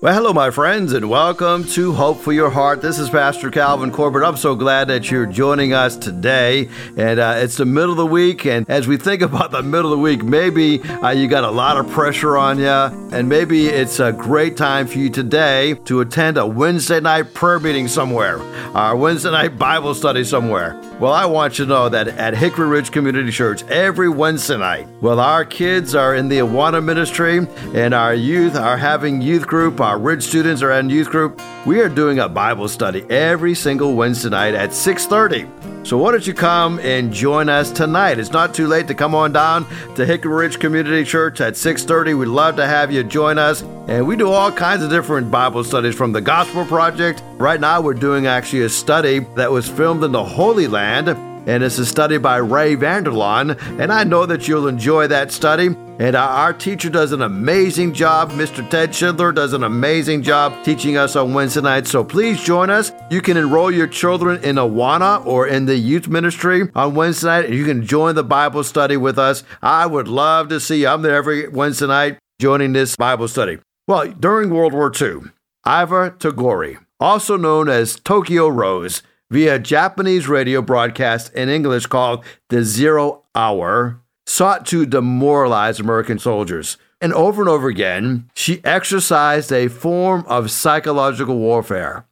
Well, 0.00 0.14
hello, 0.14 0.32
my 0.32 0.52
friends, 0.52 0.92
and 0.92 1.10
welcome 1.10 1.64
to 1.70 1.92
Hope 1.92 2.20
for 2.20 2.32
Your 2.32 2.50
Heart. 2.50 2.82
This 2.82 3.00
is 3.00 3.10
Pastor 3.10 3.50
Calvin 3.50 3.90
Corbett. 3.90 4.22
I'm 4.22 4.36
so 4.36 4.54
glad 4.54 4.86
that 4.86 5.10
you're 5.10 5.26
joining 5.26 5.72
us 5.72 5.96
today. 5.96 6.68
And 6.96 7.18
uh, 7.18 7.34
it's 7.38 7.56
the 7.56 7.64
middle 7.64 7.90
of 7.90 7.96
the 7.96 8.06
week. 8.06 8.46
And 8.46 8.64
as 8.70 8.86
we 8.86 8.96
think 8.96 9.22
about 9.28 9.50
the 9.50 9.60
middle 9.60 9.92
of 9.92 9.98
the 9.98 10.02
week, 10.02 10.22
maybe 10.22 10.80
uh, 10.82 11.10
you 11.10 11.26
got 11.26 11.42
a 11.42 11.50
lot 11.50 11.78
of 11.78 11.90
pressure 11.90 12.36
on 12.36 12.60
you. 12.60 12.68
And 12.68 13.28
maybe 13.28 13.66
it's 13.66 13.98
a 13.98 14.12
great 14.12 14.56
time 14.56 14.86
for 14.86 14.98
you 14.98 15.10
today 15.10 15.74
to 15.86 16.00
attend 16.00 16.36
a 16.36 16.46
Wednesday 16.46 17.00
night 17.00 17.34
prayer 17.34 17.58
meeting 17.58 17.88
somewhere, 17.88 18.38
our 18.76 18.94
Wednesday 18.94 19.32
night 19.32 19.58
Bible 19.58 19.96
study 19.96 20.22
somewhere. 20.22 20.80
Well, 21.00 21.12
I 21.12 21.26
want 21.26 21.58
you 21.58 21.64
to 21.64 21.68
know 21.68 21.88
that 21.88 22.06
at 22.06 22.36
Hickory 22.36 22.68
Ridge 22.68 22.92
Community 22.92 23.32
Church, 23.32 23.64
every 23.64 24.08
Wednesday 24.08 24.58
night, 24.58 24.86
well, 25.00 25.18
our 25.18 25.44
kids 25.44 25.94
are 25.94 26.14
in 26.14 26.28
the 26.28 26.38
Awana 26.38 26.84
ministry 26.84 27.46
and 27.74 27.94
our 27.94 28.14
youth 28.14 28.54
are 28.54 28.76
having 28.76 29.22
youth 29.22 29.46
group 29.46 29.80
our 29.88 29.98
Ridge 29.98 30.22
students 30.22 30.60
are 30.60 30.72
in 30.72 30.90
youth 30.90 31.08
group, 31.08 31.40
we 31.64 31.80
are 31.80 31.88
doing 31.88 32.18
a 32.18 32.28
Bible 32.28 32.68
study 32.68 33.06
every 33.08 33.54
single 33.54 33.94
Wednesday 33.94 34.28
night 34.28 34.54
at 34.54 34.74
6:30. 34.74 35.48
So 35.82 35.96
why 35.96 36.10
don't 36.10 36.26
you 36.26 36.34
come 36.34 36.78
and 36.80 37.10
join 37.10 37.48
us 37.48 37.70
tonight? 37.70 38.18
It's 38.18 38.30
not 38.30 38.52
too 38.52 38.66
late 38.66 38.86
to 38.88 38.94
come 38.94 39.14
on 39.14 39.32
down 39.32 39.64
to 39.94 40.04
Hickory 40.04 40.34
Ridge 40.34 40.58
Community 40.58 41.04
Church 41.04 41.40
at 41.40 41.56
6:30. 41.56 42.12
We'd 42.12 42.26
love 42.26 42.56
to 42.56 42.66
have 42.66 42.92
you 42.92 43.02
join 43.02 43.38
us. 43.38 43.64
And 43.86 44.06
we 44.06 44.14
do 44.14 44.30
all 44.30 44.52
kinds 44.52 44.84
of 44.84 44.90
different 44.90 45.30
Bible 45.30 45.64
studies 45.64 45.94
from 45.94 46.12
the 46.12 46.20
Gospel 46.20 46.66
Project. 46.66 47.22
Right 47.38 47.58
now 47.58 47.80
we're 47.80 47.94
doing 47.94 48.26
actually 48.26 48.64
a 48.64 48.68
study 48.68 49.20
that 49.36 49.50
was 49.50 49.66
filmed 49.66 50.04
in 50.04 50.12
the 50.12 50.22
Holy 50.22 50.68
Land 50.68 51.08
and 51.46 51.62
it's 51.62 51.78
a 51.78 51.86
study 51.86 52.18
by 52.18 52.36
Ray 52.36 52.74
Vander 52.74 53.10
Laan, 53.10 53.56
and 53.80 53.90
I 53.90 54.04
know 54.04 54.26
that 54.26 54.46
you'll 54.46 54.68
enjoy 54.68 55.06
that 55.06 55.32
study. 55.32 55.74
And 56.00 56.14
our 56.14 56.52
teacher 56.52 56.88
does 56.88 57.10
an 57.10 57.22
amazing 57.22 57.92
job. 57.92 58.30
Mr. 58.32 58.68
Ted 58.70 58.94
Schindler 58.94 59.32
does 59.32 59.52
an 59.52 59.64
amazing 59.64 60.22
job 60.22 60.64
teaching 60.64 60.96
us 60.96 61.16
on 61.16 61.34
Wednesday 61.34 61.60
nights. 61.60 61.90
So 61.90 62.04
please 62.04 62.40
join 62.40 62.70
us. 62.70 62.92
You 63.10 63.20
can 63.20 63.36
enroll 63.36 63.72
your 63.72 63.88
children 63.88 64.42
in 64.44 64.56
Awana 64.56 65.26
or 65.26 65.48
in 65.48 65.66
the 65.66 65.76
youth 65.76 66.06
ministry 66.06 66.68
on 66.76 66.94
Wednesday 66.94 67.26
night, 67.26 67.44
and 67.46 67.54
you 67.54 67.64
can 67.64 67.84
join 67.84 68.14
the 68.14 68.22
Bible 68.22 68.62
study 68.62 68.96
with 68.96 69.18
us. 69.18 69.42
I 69.60 69.86
would 69.86 70.06
love 70.06 70.48
to 70.50 70.60
see 70.60 70.82
you. 70.82 70.88
I'm 70.88 71.02
there 71.02 71.16
every 71.16 71.48
Wednesday 71.48 71.88
night 71.88 72.18
joining 72.40 72.74
this 72.74 72.94
Bible 72.94 73.26
study. 73.26 73.58
Well, 73.88 74.12
during 74.12 74.50
World 74.50 74.74
War 74.74 74.92
II, 74.94 75.32
Iva 75.66 76.14
Toguri, 76.18 76.78
also 77.00 77.36
known 77.36 77.68
as 77.68 77.98
Tokyo 77.98 78.46
Rose, 78.46 79.02
via 79.30 79.58
Japanese 79.58 80.28
radio 80.28 80.62
broadcast 80.62 81.32
in 81.34 81.48
English 81.48 81.86
called 81.86 82.24
The 82.50 82.62
Zero 82.64 83.24
Hour, 83.34 84.00
sought 84.28 84.66
to 84.66 84.84
demoralize 84.84 85.80
American 85.80 86.18
soldiers. 86.18 86.76
And 87.00 87.14
over 87.14 87.40
and 87.40 87.48
over 87.48 87.68
again, 87.68 88.28
she 88.34 88.62
exercised 88.64 89.52
a 89.52 89.68
form 89.68 90.24
of 90.26 90.50
psychological 90.50 91.38
warfare, 91.38 92.06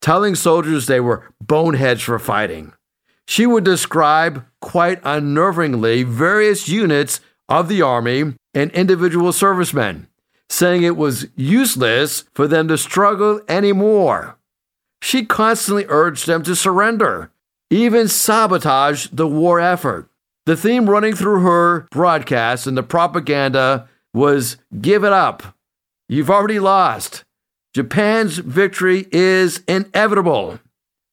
telling 0.00 0.34
soldiers 0.34 0.86
they 0.86 1.00
were 1.00 1.32
boneheads 1.40 2.02
for 2.02 2.18
fighting. 2.18 2.74
She 3.26 3.46
would 3.46 3.64
describe 3.64 4.44
quite 4.60 5.02
unnervingly 5.02 6.04
various 6.04 6.68
units 6.68 7.20
of 7.48 7.68
the 7.68 7.80
Army 7.80 8.34
and 8.52 8.70
individual 8.72 9.32
servicemen, 9.32 10.08
saying 10.50 10.82
it 10.82 10.96
was 10.96 11.28
useless 11.34 12.24
for 12.34 12.46
them 12.46 12.68
to 12.68 12.76
struggle 12.76 13.40
anymore. 13.48 14.36
She 15.00 15.24
constantly 15.24 15.86
urged 15.88 16.26
them 16.26 16.42
to 16.42 16.54
surrender, 16.54 17.30
even 17.70 18.08
sabotage 18.08 19.08
the 19.12 19.26
war 19.26 19.60
effort. 19.60 20.10
The 20.46 20.56
theme 20.56 20.90
running 20.90 21.14
through 21.14 21.40
her 21.40 21.88
broadcast 21.90 22.66
and 22.66 22.76
the 22.76 22.82
propaganda 22.82 23.88
was 24.12 24.58
give 24.80 25.04
it 25.04 25.12
up. 25.12 25.42
You've 26.08 26.30
already 26.30 26.60
lost. 26.60 27.24
Japan's 27.74 28.38
victory 28.38 29.06
is 29.10 29.62
inevitable. 29.66 30.60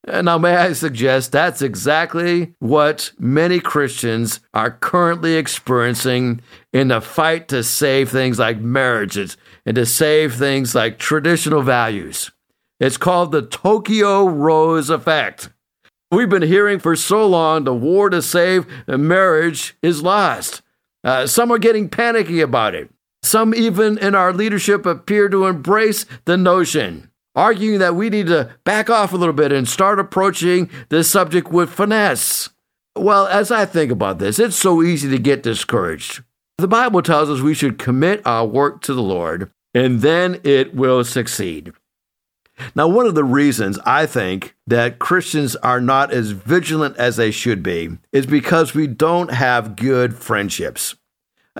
And 0.08 0.26
now, 0.26 0.40
may 0.40 0.56
I 0.56 0.74
suggest 0.74 1.32
that's 1.32 1.62
exactly 1.62 2.56
what 2.60 3.12
many 3.20 3.60
Christians 3.60 4.40
are 4.54 4.72
currently 4.72 5.36
experiencing 5.36 6.42
in 6.74 6.88
the 6.88 7.02
fight 7.02 7.48
to 7.50 7.64
save 7.64 8.10
things 8.10 8.40
like 8.40 8.60
marriages 8.60 9.38
and 9.64 9.76
to 9.76 9.86
save 9.86 10.34
things 10.34 10.74
like 10.74 10.98
traditional 10.98 11.62
values. 11.62 12.32
It's 12.80 12.98
called 12.98 13.32
the 13.32 13.44
Tokyo 13.44 14.26
Rose 14.26 14.90
Effect. 14.90 15.50
We've 16.12 16.30
been 16.30 16.42
hearing 16.42 16.80
for 16.80 16.98
so 16.98 17.26
long 17.26 17.64
the 17.64 17.74
war 17.74 18.10
to 18.10 18.22
save 18.22 18.68
marriage 18.86 19.78
is 19.82 20.04
lost. 20.04 20.62
Uh, 21.06 21.26
some 21.26 21.52
are 21.52 21.58
getting 21.58 21.88
panicky 21.88 22.42
about 22.42 22.76
it. 22.76 22.90
Some, 23.24 23.56
even 23.56 23.98
in 23.98 24.14
our 24.14 24.34
leadership, 24.34 24.86
appear 24.86 25.30
to 25.30 25.46
embrace 25.46 26.06
the 26.26 26.36
notion, 26.36 27.10
arguing 27.34 27.80
that 27.80 27.96
we 27.96 28.10
need 28.10 28.28
to 28.28 28.50
back 28.66 28.90
off 28.90 29.14
a 29.14 29.18
little 29.18 29.34
bit 29.34 29.54
and 29.54 29.70
start 29.70 30.00
approaching 30.00 30.70
this 30.90 31.10
subject 31.10 31.50
with 31.50 31.70
finesse. 31.70 32.50
Well, 32.98 33.28
as 33.28 33.50
I 33.50 33.66
think 33.66 33.90
about 33.90 34.20
this, 34.20 34.38
it's 34.38 34.58
so 34.58 34.84
easy 34.84 35.10
to 35.10 35.18
get 35.18 35.44
discouraged. 35.44 36.24
The 36.58 36.68
Bible 36.68 37.02
tells 37.02 37.30
us 37.30 37.40
we 37.40 37.54
should 37.54 37.80
commit 37.80 38.22
our 38.26 38.46
work 38.46 38.82
to 38.82 38.94
the 38.94 39.02
Lord, 39.02 39.50
and 39.74 40.02
then 40.02 40.42
it 40.44 40.76
will 40.76 41.06
succeed. 41.06 41.72
Now, 42.76 42.88
one 42.88 43.06
of 43.06 43.16
the 43.16 43.24
reasons 43.24 43.80
I 43.86 44.06
think 44.06 44.56
that 44.68 45.00
Christians 45.00 45.56
are 45.58 45.82
not 45.82 46.12
as 46.12 46.32
vigilant 46.32 46.98
as 46.98 47.16
they 47.16 47.32
should 47.32 47.64
be 47.64 47.98
is 48.12 48.26
because 48.26 48.74
we 48.74 48.88
don't 48.88 49.32
have 49.32 49.76
good 49.76 50.16
friendships. 50.16 50.96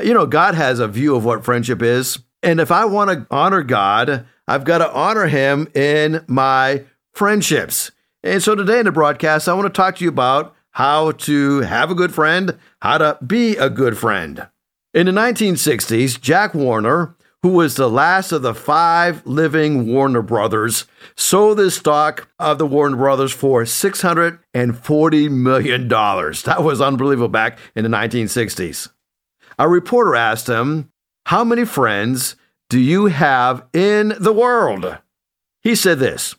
You 0.02 0.14
know, 0.14 0.26
God 0.26 0.56
has 0.56 0.80
a 0.80 0.88
view 0.88 1.16
of 1.16 1.26
what 1.26 1.44
friendship 1.44 1.82
is. 1.82 2.20
And 2.44 2.60
if 2.60 2.72
I 2.72 2.86
want 2.86 3.12
to 3.12 3.28
honor 3.30 3.62
God, 3.62 4.26
I've 4.48 4.64
got 4.64 4.80
to 4.80 4.92
honor 4.92 5.28
Him 5.28 5.68
in 5.76 6.24
my 6.28 6.86
friendships. 7.14 7.92
And 8.24 8.42
so 8.42 8.56
today 8.56 8.80
in 8.80 8.86
the 8.86 8.92
broadcast, 8.92 9.48
I 9.48 9.54
want 9.54 9.66
to 9.66 9.82
talk 9.82 9.98
to 9.98 10.04
you 10.04 10.10
about 10.10 10.56
how 10.72 11.12
to 11.12 11.62
have 11.62 11.92
a 11.92 11.96
good 11.96 12.14
friend, 12.14 12.58
how 12.82 12.98
to 12.98 13.18
be 13.26 13.58
a 13.58 13.70
good 13.70 13.98
friend. 13.98 14.48
In 14.94 15.06
the 15.06 15.12
1960s, 15.12 16.20
Jack 16.20 16.54
Warner 16.54 17.16
who 17.44 17.50
was 17.50 17.76
the 17.76 17.90
last 17.90 18.32
of 18.32 18.44
the 18.44 18.54
five 18.54 19.26
living 19.26 19.88
Warner 19.88 20.22
brothers, 20.22 20.86
sold 21.16 21.58
his 21.58 21.76
stock 21.76 22.30
of 22.38 22.60
the 22.60 22.68
Warner 22.68 22.98
brothers 22.98 23.34
for 23.34 23.64
$640 23.64 25.32
million. 25.32 25.88
That 25.88 26.64
was 26.64 26.82
unbelievable 26.82 27.30
back 27.30 27.58
in 27.76 27.84
the 27.84 27.90
1960s. 27.90 28.90
A 29.58 29.68
reporter 29.68 30.16
asked 30.16 30.48
him, 30.48 30.92
How 31.26 31.44
many 31.44 31.66
friends 31.66 32.36
do 32.70 32.80
you 32.80 33.08
have 33.08 33.66
in 33.74 34.14
the 34.20 34.34
world? 34.34 34.98
He 35.62 35.76
said 35.76 36.00
this 36.00 36.36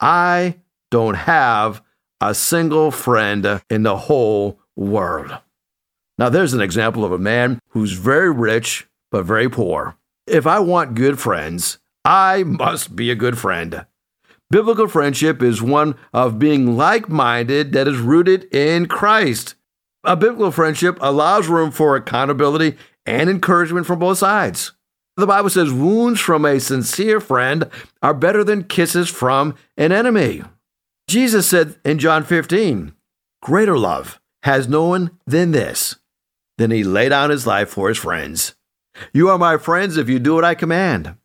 I 0.00 0.56
don't 0.90 1.14
have 1.14 1.82
a 2.20 2.34
single 2.34 2.90
friend 2.90 3.62
in 3.70 3.82
the 3.82 3.96
whole 3.96 4.60
world. 4.74 5.38
Now, 6.18 6.28
there's 6.28 6.54
an 6.54 6.62
example 6.62 7.04
of 7.04 7.12
a 7.12 7.18
man 7.18 7.58
who's 7.70 7.92
very 7.92 8.30
rich 8.30 8.86
but 9.10 9.24
very 9.24 9.48
poor. 9.48 9.96
If 10.26 10.44
I 10.44 10.58
want 10.58 10.94
good 10.94 11.20
friends, 11.20 11.78
I 12.04 12.42
must 12.42 12.96
be 12.96 13.12
a 13.12 13.14
good 13.14 13.38
friend. 13.38 13.86
Biblical 14.50 14.88
friendship 14.88 15.40
is 15.40 15.62
one 15.62 15.96
of 16.12 16.38
being 16.40 16.76
like 16.76 17.08
minded 17.08 17.72
that 17.72 17.86
is 17.86 17.98
rooted 17.98 18.52
in 18.52 18.86
Christ. 18.86 19.54
A 20.02 20.16
biblical 20.16 20.50
friendship 20.50 20.98
allows 21.00 21.46
room 21.46 21.70
for 21.70 21.94
accountability 21.94 22.76
and 23.04 23.30
encouragement 23.30 23.86
from 23.86 24.00
both 24.00 24.18
sides. 24.18 24.72
The 25.16 25.28
Bible 25.28 25.50
says 25.50 25.72
wounds 25.72 26.20
from 26.20 26.44
a 26.44 26.58
sincere 26.58 27.20
friend 27.20 27.70
are 28.02 28.14
better 28.14 28.42
than 28.42 28.64
kisses 28.64 29.08
from 29.08 29.54
an 29.76 29.92
enemy. 29.92 30.42
Jesus 31.08 31.48
said 31.48 31.76
in 31.84 32.00
John 32.00 32.24
15, 32.24 32.92
Greater 33.42 33.78
love 33.78 34.20
has 34.42 34.68
no 34.68 34.86
one 34.86 35.18
than 35.24 35.52
this, 35.52 35.96
than 36.58 36.72
he 36.72 36.82
laid 36.82 37.10
down 37.10 37.30
his 37.30 37.46
life 37.46 37.68
for 37.68 37.88
his 37.88 37.98
friends. 37.98 38.56
You 39.12 39.28
are 39.30 39.38
my 39.38 39.56
friends 39.58 39.96
if 39.96 40.08
you 40.08 40.18
do 40.18 40.34
what 40.34 40.44
I 40.44 40.54
command. 40.54 41.16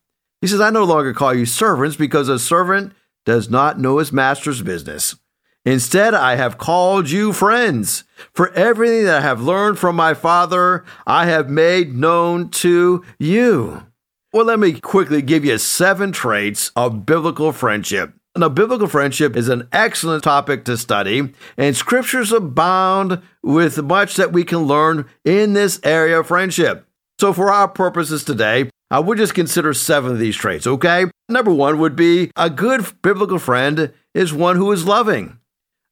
He 0.42 0.48
says, 0.48 0.62
I 0.62 0.70
no 0.72 0.84
longer 0.84 1.14
call 1.14 1.34
you 1.34 1.46
servants 1.46 1.96
because 1.96 2.28
a 2.28 2.40
servant 2.40 2.94
does 3.26 3.50
not 3.50 3.79
know 3.79 4.00
his 4.00 4.12
master's 4.12 4.62
business. 4.62 5.16
Instead, 5.64 6.16
I 6.16 6.35
have 6.35 6.58
called 6.58 7.12
you 7.12 7.34
friends. 7.34 8.03
For 8.34 8.52
everything 8.53 9.06
that 9.06 9.20
I 9.20 9.22
have 9.22 9.41
learned 9.41 9.78
from 9.78 9.96
my 9.96 10.16
Father, 10.16 10.84
I 11.06 11.28
have 11.28 11.50
made 11.50 11.96
known 11.96 12.50
to 12.50 13.06
you. 13.20 13.85
Well, 14.34 14.46
let 14.46 14.59
me 14.59 14.79
quickly 14.79 15.22
give 15.22 15.46
you 15.46 15.58
seven 15.59 16.12
traits 16.12 16.72
of 16.76 17.06
biblical 17.06 17.52
friendship. 17.52 18.14
Now, 18.35 18.50
biblical 18.50 18.88
friendship 18.88 19.35
is 19.35 19.50
an 19.50 19.67
excellent 19.74 20.24
topic 20.24 20.64
to 20.66 20.78
study, 20.78 21.34
and 21.58 21.76
scriptures 21.76 22.32
abound 22.32 23.22
with 23.44 23.84
much 23.84 24.16
that 24.16 24.32
we 24.32 24.46
can 24.46 24.59
learn 24.59 25.06
in 25.26 25.53
this 25.53 25.82
area 25.84 26.22
of 26.22 26.28
friendship. 26.28 26.88
So, 27.22 27.34
for 27.34 27.52
our 27.52 27.68
purposes 27.68 28.23
today, 28.23 28.72
I 28.90 28.97
would 28.97 29.20
just 29.20 29.35
consider 29.35 29.76
seven 29.76 30.14
of 30.14 30.18
these 30.18 30.35
traits, 30.35 30.66
okay? 30.66 31.06
Number 31.29 31.53
one 31.53 31.78
would 31.78 31.96
be 31.96 32.32
a 32.35 32.50
good 32.50 32.84
biblical 33.03 33.38
friend 33.38 33.94
is 34.16 34.34
one 34.34 34.56
who 34.56 34.72
is 34.72 34.88
loving. 34.88 35.38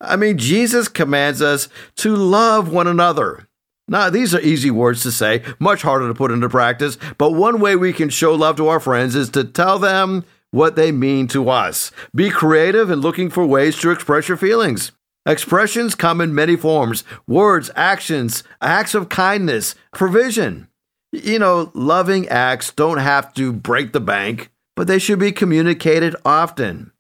I 0.02 0.16
mean, 0.16 0.40
Jesus 0.40 0.88
commands 0.88 1.40
us 1.40 1.70
to 1.98 2.16
love 2.16 2.74
one 2.74 2.88
another. 2.88 3.48
Now, 3.88 4.10
these 4.10 4.34
are 4.34 4.42
easy 4.42 4.72
words 4.72 5.04
to 5.04 5.12
say, 5.12 5.44
much 5.60 5.84
harder 5.84 6.08
to 6.08 6.16
put 6.16 6.32
into 6.32 6.50
practice, 6.50 6.98
but 7.20 7.34
one 7.34 7.60
way 7.60 7.76
we 7.76 7.94
can 7.94 8.10
show 8.10 8.34
love 8.34 8.56
to 8.56 8.68
our 8.68 8.80
friends 8.80 9.14
is 9.14 9.30
to 9.30 9.44
tell 9.44 9.78
them 9.78 10.26
what 10.50 10.76
they 10.76 10.92
mean 10.92 11.28
to 11.28 11.52
us. 11.52 11.92
Be 12.16 12.32
creative 12.32 12.90
in 12.90 13.02
looking 13.02 13.30
for 13.30 13.46
ways 13.46 13.78
to 13.82 13.92
express 13.92 14.28
your 14.30 14.38
feelings. 14.38 14.94
Expressions 15.28 15.94
come 15.94 16.22
in 16.22 16.34
many 16.34 16.56
forms 16.56 17.04
words, 17.28 17.70
actions, 17.76 18.44
acts 18.64 18.96
of 18.96 19.10
kindness, 19.10 19.76
provision. 19.94 20.69
You 21.12 21.40
know, 21.40 21.72
loving 21.74 22.28
acts 22.28 22.72
don't 22.72 23.00
have 23.00 23.34
to 23.34 23.52
break 23.52 23.94
the 23.94 24.00
bank, 24.00 24.52
but 24.76 24.88
they 24.88 25.00
should 25.00 25.20
be 25.20 25.32
communicated 25.32 26.16
often. 26.24 26.92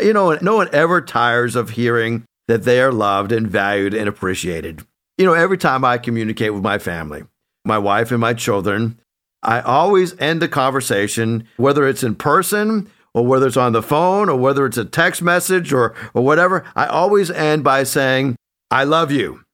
You 0.00 0.12
know, 0.12 0.38
no 0.40 0.56
one 0.56 0.68
ever 0.72 1.00
tires 1.00 1.56
of 1.56 1.70
hearing 1.70 2.24
that 2.46 2.62
they 2.62 2.80
are 2.80 2.92
loved 2.92 3.32
and 3.32 3.48
valued 3.48 3.94
and 3.94 4.08
appreciated. 4.08 4.84
You 5.18 5.26
know, 5.26 5.34
every 5.34 5.58
time 5.58 5.84
I 5.84 5.98
communicate 5.98 6.54
with 6.54 6.62
my 6.62 6.78
family, 6.78 7.24
my 7.64 7.78
wife 7.78 8.10
and 8.10 8.20
my 8.20 8.34
children, 8.34 9.00
I 9.42 9.60
always 9.60 10.18
end 10.18 10.40
the 10.40 10.48
conversation, 10.48 11.46
whether 11.56 11.86
it's 11.88 12.02
in 12.02 12.14
person 12.14 12.90
or 13.14 13.26
whether 13.26 13.46
it's 13.46 13.56
on 13.56 13.72
the 13.72 13.82
phone 13.82 14.28
or 14.28 14.36
whether 14.36 14.64
it's 14.66 14.76
a 14.76 14.84
text 14.84 15.22
message 15.22 15.72
or, 15.72 15.94
or 16.14 16.22
whatever, 16.22 16.64
I 16.76 16.86
always 16.86 17.30
end 17.30 17.64
by 17.64 17.82
saying, 17.82 18.36
I 18.70 18.84
love 18.84 19.10
you. 19.10 19.44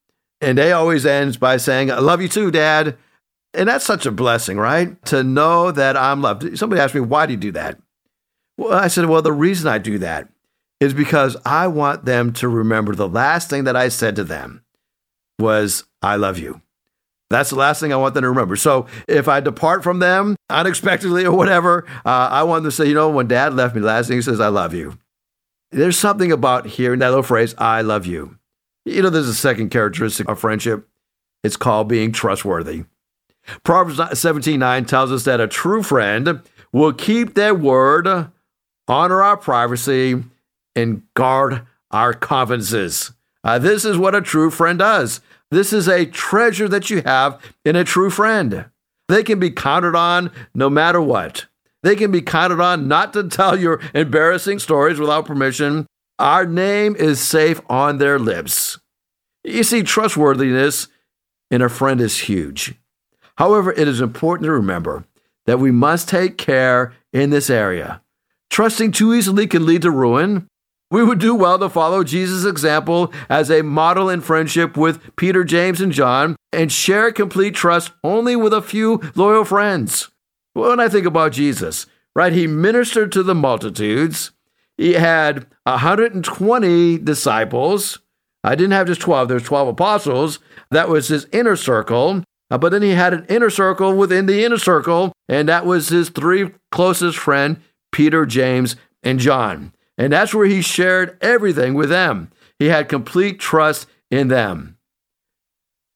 And 0.41 0.59
they 0.59 0.73
always 0.73 1.07
ends 1.07 1.37
by 1.37 1.57
saying, 1.57 1.91
I 1.91 1.99
love 1.99 2.21
you 2.21 2.29
too, 2.29 2.51
Dad. 2.51 2.97
And 3.56 3.69
that's 3.69 3.87
such 3.87 4.05
a 4.05 4.11
blessing, 4.12 4.58
right? 4.58 5.03
To 5.06 5.25
know 5.25 5.70
that 5.70 5.97
I'm 5.97 6.20
loved. 6.20 6.58
Somebody 6.58 6.81
asked 6.81 6.94
me, 6.94 7.00
why 7.00 7.25
do 7.25 7.32
you 7.32 7.38
do 7.38 7.53
that? 7.53 7.79
Well, 8.58 8.73
I 8.73 8.88
said, 8.88 9.06
well, 9.06 9.23
the 9.23 9.32
reason 9.32 9.67
I 9.67 9.79
do 9.79 9.99
that 9.99 10.29
is 10.79 10.93
because 10.93 11.37
I 11.47 11.67
want 11.69 12.05
them 12.05 12.35
to 12.35 12.49
remember 12.49 12.94
the 12.94 13.08
last 13.08 13.49
thing 13.49 13.64
that 13.64 13.75
I 13.75 13.88
said 13.88 14.14
to 14.17 14.25
them 14.25 14.62
was, 15.38 15.85
I 16.03 16.17
love 16.17 16.38
you. 16.38 16.61
That's 17.31 17.50
the 17.50 17.56
last 17.56 17.81
thing 17.81 17.93
I 17.93 17.97
want 17.97 18.14
them 18.14 18.23
to 18.23 18.29
remember. 18.29 18.56
So 18.56 18.87
if 19.08 19.26
I 19.26 19.41
depart 19.41 19.82
from 19.82 19.99
them 19.99 20.37
unexpectedly 20.50 21.25
or 21.25 21.35
whatever, 21.35 21.87
uh, 22.05 22.29
I 22.31 22.43
want 22.43 22.62
them 22.62 22.70
to 22.70 22.76
say, 22.76 22.87
you 22.87 22.94
know, 22.94 23.09
when 23.09 23.26
dad 23.26 23.55
left 23.55 23.75
me, 23.75 23.81
the 23.81 23.87
last 23.87 24.09
thing 24.09 24.19
he 24.19 24.23
says, 24.23 24.38
I 24.38 24.49
love 24.49 24.75
you. 24.75 24.99
There's 25.73 25.99
something 25.99 26.31
about 26.31 26.67
hearing 26.67 27.00
that 27.00 27.09
little 27.09 27.23
phrase, 27.23 27.55
I 27.59 27.81
love 27.81 28.06
you. 28.06 28.38
You 28.85 29.02
know, 29.02 29.11
there's 29.11 29.29
a 29.29 29.35
second 29.35 29.70
characteristic 29.70 30.29
of 30.29 30.38
friendship. 30.38 30.87
It's 31.43 31.56
called 31.56 31.88
being 31.88 32.12
trustworthy. 32.12 32.85
Proverbs 33.63 33.99
17:9 34.19 34.85
tells 34.87 35.13
us 35.13 35.25
that 35.25 35.41
a 35.41 35.49
true 35.49 35.83
friend 35.83 36.41
will 36.73 36.93
keep 36.93 37.35
their 37.35 37.55
word, 37.55 38.29
honor 38.89 39.23
our 39.23 39.37
privacy, 39.37 40.23
and 40.75 41.03
guard 41.15 41.63
our 41.91 42.13
confidences. 42.13 43.13
Uh, 43.43 43.59
this 43.59 43.85
is 43.85 43.97
what 43.97 44.15
a 44.15 44.21
true 44.21 44.51
friend 44.51 44.79
does. 44.79 45.21
This 45.51 45.73
is 45.73 45.89
a 45.89 46.07
treasure 46.07 46.69
that 46.69 46.91
you 46.91 47.03
have 47.03 47.41
in 47.65 47.77
a 47.77 47.85
true 47.85 48.11
friend. 48.11 48.67
They 49.09 49.23
can 49.23 49.39
be 49.39 49.51
counted 49.51 49.95
on 49.95 50.33
no 50.55 50.69
matter 50.69 51.01
what. 51.01 51.47
They 51.83 51.95
can 51.95 52.11
be 52.11 52.23
counted 52.23 52.61
on 52.61 52.89
not 52.89 53.13
to 53.13 53.29
tell 53.29 53.57
your 53.57 53.81
embarrassing 53.95 54.59
stories 54.59 54.99
without 54.99 55.27
permission. 55.27 55.87
Our 56.19 56.45
name 56.45 56.97
is 56.97 57.21
safe 57.21 57.61
on 57.69 57.99
their 57.99 58.19
lips. 58.19 58.79
You 59.45 59.63
see, 59.63 59.85
trustworthiness 59.85 60.89
in 61.51 61.63
a 61.63 61.69
friend 61.69 62.01
is 62.01 62.19
huge. 62.19 62.75
However, 63.38 63.73
it 63.73 63.87
is 63.88 64.00
important 64.00 64.47
to 64.47 64.53
remember 64.53 65.05
that 65.47 65.59
we 65.59 65.71
must 65.71 66.09
take 66.09 66.38
care 66.38 66.94
in 67.12 67.31
this 67.31 67.50
area. 67.50 68.03
Trusting 68.50 68.93
too 68.93 69.15
easily 69.15 69.47
can 69.47 69.67
lead 69.67 69.83
to 69.83 69.91
ruin, 69.91 70.49
we 70.91 71.03
would 71.03 71.19
do 71.19 71.35
well 71.35 71.59
to 71.59 71.69
follow 71.69 72.05
Jesus' 72.05 72.44
example 72.44 73.12
as 73.29 73.50
a 73.50 73.62
model 73.62 74.09
in 74.09 74.21
friendship 74.21 74.77
with 74.77 75.17
Peter, 75.17 75.43
James, 75.43 75.81
and 75.81 75.93
John 75.93 76.37
and 76.53 76.71
share 76.71 77.11
complete 77.11 77.55
trust 77.55 77.93
only 78.05 78.37
with 78.37 78.53
a 78.53 78.62
few 78.62 79.00
loyal 79.15 79.44
friends. 79.44 80.11
When 80.55 80.79
I 80.79 80.88
think 80.88 81.05
about 81.05 81.33
Jesus, 81.33 81.87
right, 82.15 82.33
he 82.33 82.47
ministered 82.47 83.11
to 83.12 83.23
the 83.23 83.35
multitudes. 83.35 84.31
He 84.79 84.93
had 84.93 85.47
120 85.65 86.99
disciples. 86.99 87.99
I 88.44 88.55
didn't 88.55 88.73
have 88.73 88.87
just 88.87 89.00
12, 89.00 89.29
there's 89.29 89.43
12 89.43 89.69
apostles. 89.69 90.38
That 90.71 90.88
was 90.88 91.09
his 91.09 91.27
inner 91.33 91.56
circle. 91.56 92.23
Uh, 92.51 92.59
but 92.59 92.71
then 92.71 92.83
he 92.83 92.91
had 92.91 93.13
an 93.13 93.27
inner 93.29 93.51
circle 93.51 93.95
within 93.95 94.27
the 94.27 94.45
inner 94.45 94.59
circle, 94.59 95.13
and 95.29 95.49
that 95.49 95.67
was 95.67 95.89
his 95.89 96.11
three 96.11 96.51
closest 96.71 97.19
friends, 97.19 97.59
Peter, 97.91 98.25
James, 98.25 98.77
and 99.03 99.19
John. 99.19 99.73
And 99.99 100.13
that's 100.13 100.35
where 100.35 100.47
he 100.47 100.63
shared 100.63 101.17
everything 101.21 101.75
with 101.75 101.89
them. 101.89 102.31
He 102.59 102.67
had 102.67 102.89
complete 102.89 103.41
trust 103.41 103.87
in 104.11 104.29
them. 104.29 104.77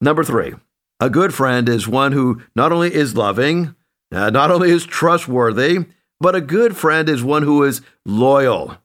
Number 0.00 0.24
three, 0.24 0.54
a 0.98 1.10
good 1.10 1.34
friend 1.34 1.68
is 1.68 1.86
one 1.86 2.12
who 2.12 2.42
not 2.56 2.72
only 2.72 2.92
is 2.92 3.16
loving, 3.16 3.74
uh, 4.12 4.30
not 4.30 4.50
only 4.50 4.70
is 4.70 4.84
trustworthy, 4.86 5.86
but 6.20 6.34
a 6.34 6.40
good 6.40 6.76
friend 6.76 7.08
is 7.08 7.22
one 7.22 7.42
who 7.42 7.62
is 7.62 7.80
loyal. 8.04 8.76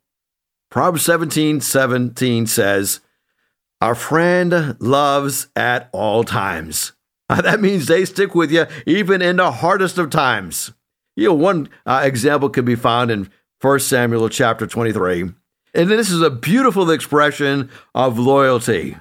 Proverbs 0.69 1.03
17 1.03 1.61
17 1.61 2.47
says, 2.47 2.99
Our 3.81 3.95
friend 3.95 4.75
loves 4.79 5.47
at 5.55 5.89
all 5.91 6.23
times. 6.23 6.93
Uh, 7.29 7.41
that 7.41 7.59
means 7.59 7.87
they 7.87 8.05
stick 8.05 8.35
with 8.35 8.51
you 8.51 8.67
even 8.85 9.19
in 9.19 9.37
the 9.37 9.51
hardest 9.51 9.97
of 9.97 10.11
times. 10.11 10.73
You 11.15 11.29
know, 11.29 11.33
one 11.33 11.69
uh, 11.83 12.01
example 12.03 12.49
can 12.49 12.65
be 12.65 12.75
found 12.75 13.09
in 13.09 13.31
1 13.61 13.79
Samuel 13.79 14.29
chapter 14.29 14.67
23. 14.67 15.31
And 15.73 15.89
this 15.89 16.11
is 16.11 16.21
a 16.21 16.29
beautiful 16.29 16.91
expression 16.91 17.71
of 17.95 18.19
loyalty. 18.19 18.97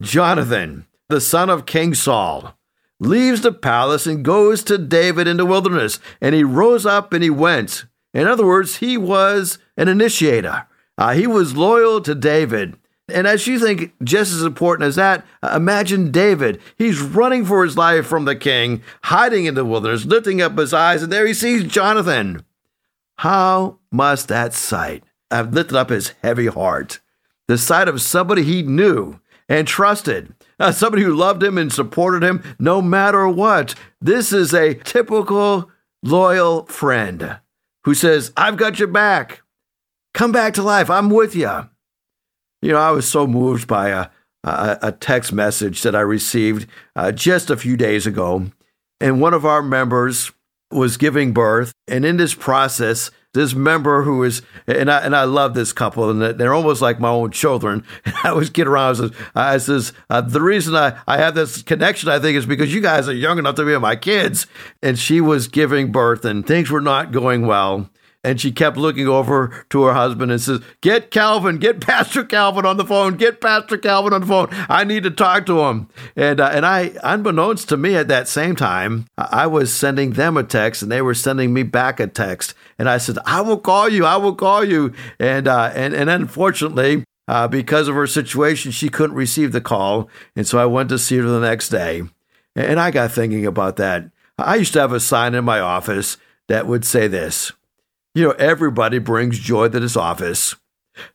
Jonathan, 0.00 0.86
the 1.08 1.20
son 1.20 1.50
of 1.50 1.66
King 1.66 1.92
Saul, 1.94 2.56
leaves 3.00 3.40
the 3.40 3.52
palace 3.52 4.06
and 4.06 4.24
goes 4.24 4.62
to 4.64 4.78
David 4.78 5.26
in 5.26 5.36
the 5.36 5.44
wilderness. 5.46 5.98
And 6.20 6.34
he 6.34 6.44
rose 6.44 6.86
up 6.86 7.12
and 7.12 7.22
he 7.22 7.30
went. 7.30 7.84
In 8.14 8.26
other 8.26 8.46
words, 8.46 8.76
he 8.76 8.96
was 8.96 9.58
an 9.76 9.88
initiator. 9.88 10.66
Uh, 10.96 11.14
he 11.14 11.26
was 11.26 11.56
loyal 11.56 12.00
to 12.02 12.14
David. 12.14 12.76
And 13.08 13.26
as 13.26 13.46
you 13.46 13.58
think 13.60 13.94
just 14.02 14.32
as 14.32 14.42
important 14.42 14.88
as 14.88 14.96
that, 14.96 15.24
uh, 15.42 15.52
imagine 15.54 16.10
David. 16.10 16.60
He's 16.76 17.00
running 17.00 17.44
for 17.44 17.64
his 17.64 17.76
life 17.76 18.06
from 18.06 18.24
the 18.24 18.34
king, 18.34 18.82
hiding 19.04 19.44
in 19.44 19.54
the 19.54 19.64
wilderness, 19.64 20.04
lifting 20.04 20.42
up 20.42 20.58
his 20.58 20.74
eyes, 20.74 21.02
and 21.02 21.12
there 21.12 21.26
he 21.26 21.34
sees 21.34 21.64
Jonathan. 21.64 22.44
How 23.18 23.78
must 23.92 24.28
that 24.28 24.52
sight 24.52 25.04
have 25.30 25.54
lifted 25.54 25.76
up 25.76 25.90
his 25.90 26.14
heavy 26.22 26.46
heart? 26.46 26.98
The 27.46 27.58
sight 27.58 27.86
of 27.86 28.02
somebody 28.02 28.42
he 28.42 28.62
knew 28.62 29.20
and 29.48 29.68
trusted, 29.68 30.34
uh, 30.58 30.72
somebody 30.72 31.04
who 31.04 31.14
loved 31.14 31.42
him 31.42 31.56
and 31.56 31.72
supported 31.72 32.24
him 32.24 32.42
no 32.58 32.82
matter 32.82 33.28
what. 33.28 33.76
This 34.00 34.32
is 34.32 34.52
a 34.52 34.74
typical 34.74 35.70
loyal 36.02 36.66
friend 36.66 37.38
who 37.84 37.94
says, 37.94 38.32
I've 38.36 38.56
got 38.56 38.80
your 38.80 38.88
back. 38.88 39.42
Come 40.12 40.32
back 40.32 40.54
to 40.54 40.62
life. 40.62 40.90
I'm 40.90 41.08
with 41.08 41.36
you. 41.36 41.68
You 42.66 42.72
know, 42.72 42.80
I 42.80 42.90
was 42.90 43.08
so 43.08 43.28
moved 43.28 43.68
by 43.68 43.90
a, 43.90 44.08
a, 44.42 44.78
a 44.82 44.90
text 44.90 45.32
message 45.32 45.82
that 45.82 45.94
I 45.94 46.00
received 46.00 46.68
uh, 46.96 47.12
just 47.12 47.48
a 47.48 47.56
few 47.56 47.76
days 47.76 48.08
ago. 48.08 48.46
And 49.00 49.20
one 49.20 49.34
of 49.34 49.46
our 49.46 49.62
members 49.62 50.32
was 50.72 50.96
giving 50.96 51.32
birth. 51.32 51.72
And 51.86 52.04
in 52.04 52.16
this 52.16 52.34
process, 52.34 53.12
this 53.34 53.54
member 53.54 54.02
who 54.02 54.24
is, 54.24 54.42
and 54.66 54.90
I, 54.90 54.98
and 55.02 55.14
I 55.14 55.22
love 55.22 55.54
this 55.54 55.72
couple, 55.72 56.10
and 56.10 56.20
they're 56.20 56.54
almost 56.54 56.82
like 56.82 56.98
my 56.98 57.08
own 57.08 57.30
children. 57.30 57.84
I 58.24 58.32
was 58.32 58.50
kidding 58.50 58.72
around. 58.72 58.96
I 58.96 58.98
says, 58.98 59.12
I 59.36 59.58
says 59.58 59.92
uh, 60.10 60.20
the 60.22 60.42
reason 60.42 60.74
I, 60.74 60.98
I 61.06 61.18
have 61.18 61.36
this 61.36 61.62
connection, 61.62 62.08
I 62.08 62.18
think, 62.18 62.36
is 62.36 62.46
because 62.46 62.74
you 62.74 62.80
guys 62.80 63.08
are 63.08 63.14
young 63.14 63.38
enough 63.38 63.54
to 63.56 63.64
be 63.64 63.78
my 63.78 63.94
kids. 63.94 64.48
And 64.82 64.98
she 64.98 65.20
was 65.20 65.46
giving 65.46 65.92
birth, 65.92 66.24
and 66.24 66.44
things 66.44 66.68
were 66.68 66.80
not 66.80 67.12
going 67.12 67.46
well 67.46 67.88
and 68.26 68.40
she 68.40 68.50
kept 68.50 68.76
looking 68.76 69.06
over 69.06 69.64
to 69.70 69.84
her 69.84 69.94
husband 69.94 70.32
and 70.32 70.40
says, 70.40 70.60
Get 70.80 71.12
Calvin, 71.12 71.58
get 71.58 71.80
Pastor 71.80 72.24
Calvin 72.24 72.66
on 72.66 72.76
the 72.76 72.84
phone, 72.84 73.16
get 73.16 73.40
Pastor 73.40 73.78
Calvin 73.78 74.12
on 74.12 74.22
the 74.22 74.26
phone. 74.26 74.48
I 74.68 74.82
need 74.82 75.04
to 75.04 75.12
talk 75.12 75.46
to 75.46 75.60
him. 75.60 75.88
And, 76.16 76.40
uh, 76.40 76.50
and 76.52 76.66
I, 76.66 76.96
unbeknownst 77.04 77.68
to 77.68 77.76
me 77.76 77.94
at 77.94 78.08
that 78.08 78.26
same 78.26 78.56
time, 78.56 79.06
I 79.16 79.46
was 79.46 79.72
sending 79.72 80.14
them 80.14 80.36
a 80.36 80.42
text 80.42 80.82
and 80.82 80.90
they 80.90 81.02
were 81.02 81.14
sending 81.14 81.54
me 81.54 81.62
back 81.62 82.00
a 82.00 82.08
text. 82.08 82.54
And 82.80 82.88
I 82.88 82.98
said, 82.98 83.16
I 83.24 83.42
will 83.42 83.58
call 83.58 83.88
you, 83.88 84.04
I 84.04 84.16
will 84.16 84.34
call 84.34 84.64
you. 84.64 84.92
And, 85.20 85.46
uh, 85.46 85.70
and, 85.76 85.94
and 85.94 86.10
unfortunately, 86.10 87.04
uh, 87.28 87.46
because 87.46 87.86
of 87.86 87.94
her 87.94 88.08
situation, 88.08 88.72
she 88.72 88.88
couldn't 88.88 89.14
receive 89.14 89.52
the 89.52 89.60
call. 89.60 90.10
And 90.34 90.48
so 90.48 90.58
I 90.58 90.66
went 90.66 90.88
to 90.88 90.98
see 90.98 91.16
her 91.18 91.22
the 91.22 91.38
next 91.38 91.68
day. 91.68 92.02
And 92.56 92.80
I 92.80 92.90
got 92.90 93.12
thinking 93.12 93.46
about 93.46 93.76
that. 93.76 94.10
I 94.36 94.56
used 94.56 94.72
to 94.72 94.80
have 94.80 94.92
a 94.92 94.98
sign 94.98 95.36
in 95.36 95.44
my 95.44 95.60
office 95.60 96.16
that 96.48 96.66
would 96.66 96.84
say 96.84 97.06
this 97.06 97.52
you 98.16 98.24
know, 98.24 98.30
everybody 98.38 98.98
brings 98.98 99.38
joy 99.38 99.68
to 99.68 99.78
this 99.78 99.94
office. 99.94 100.56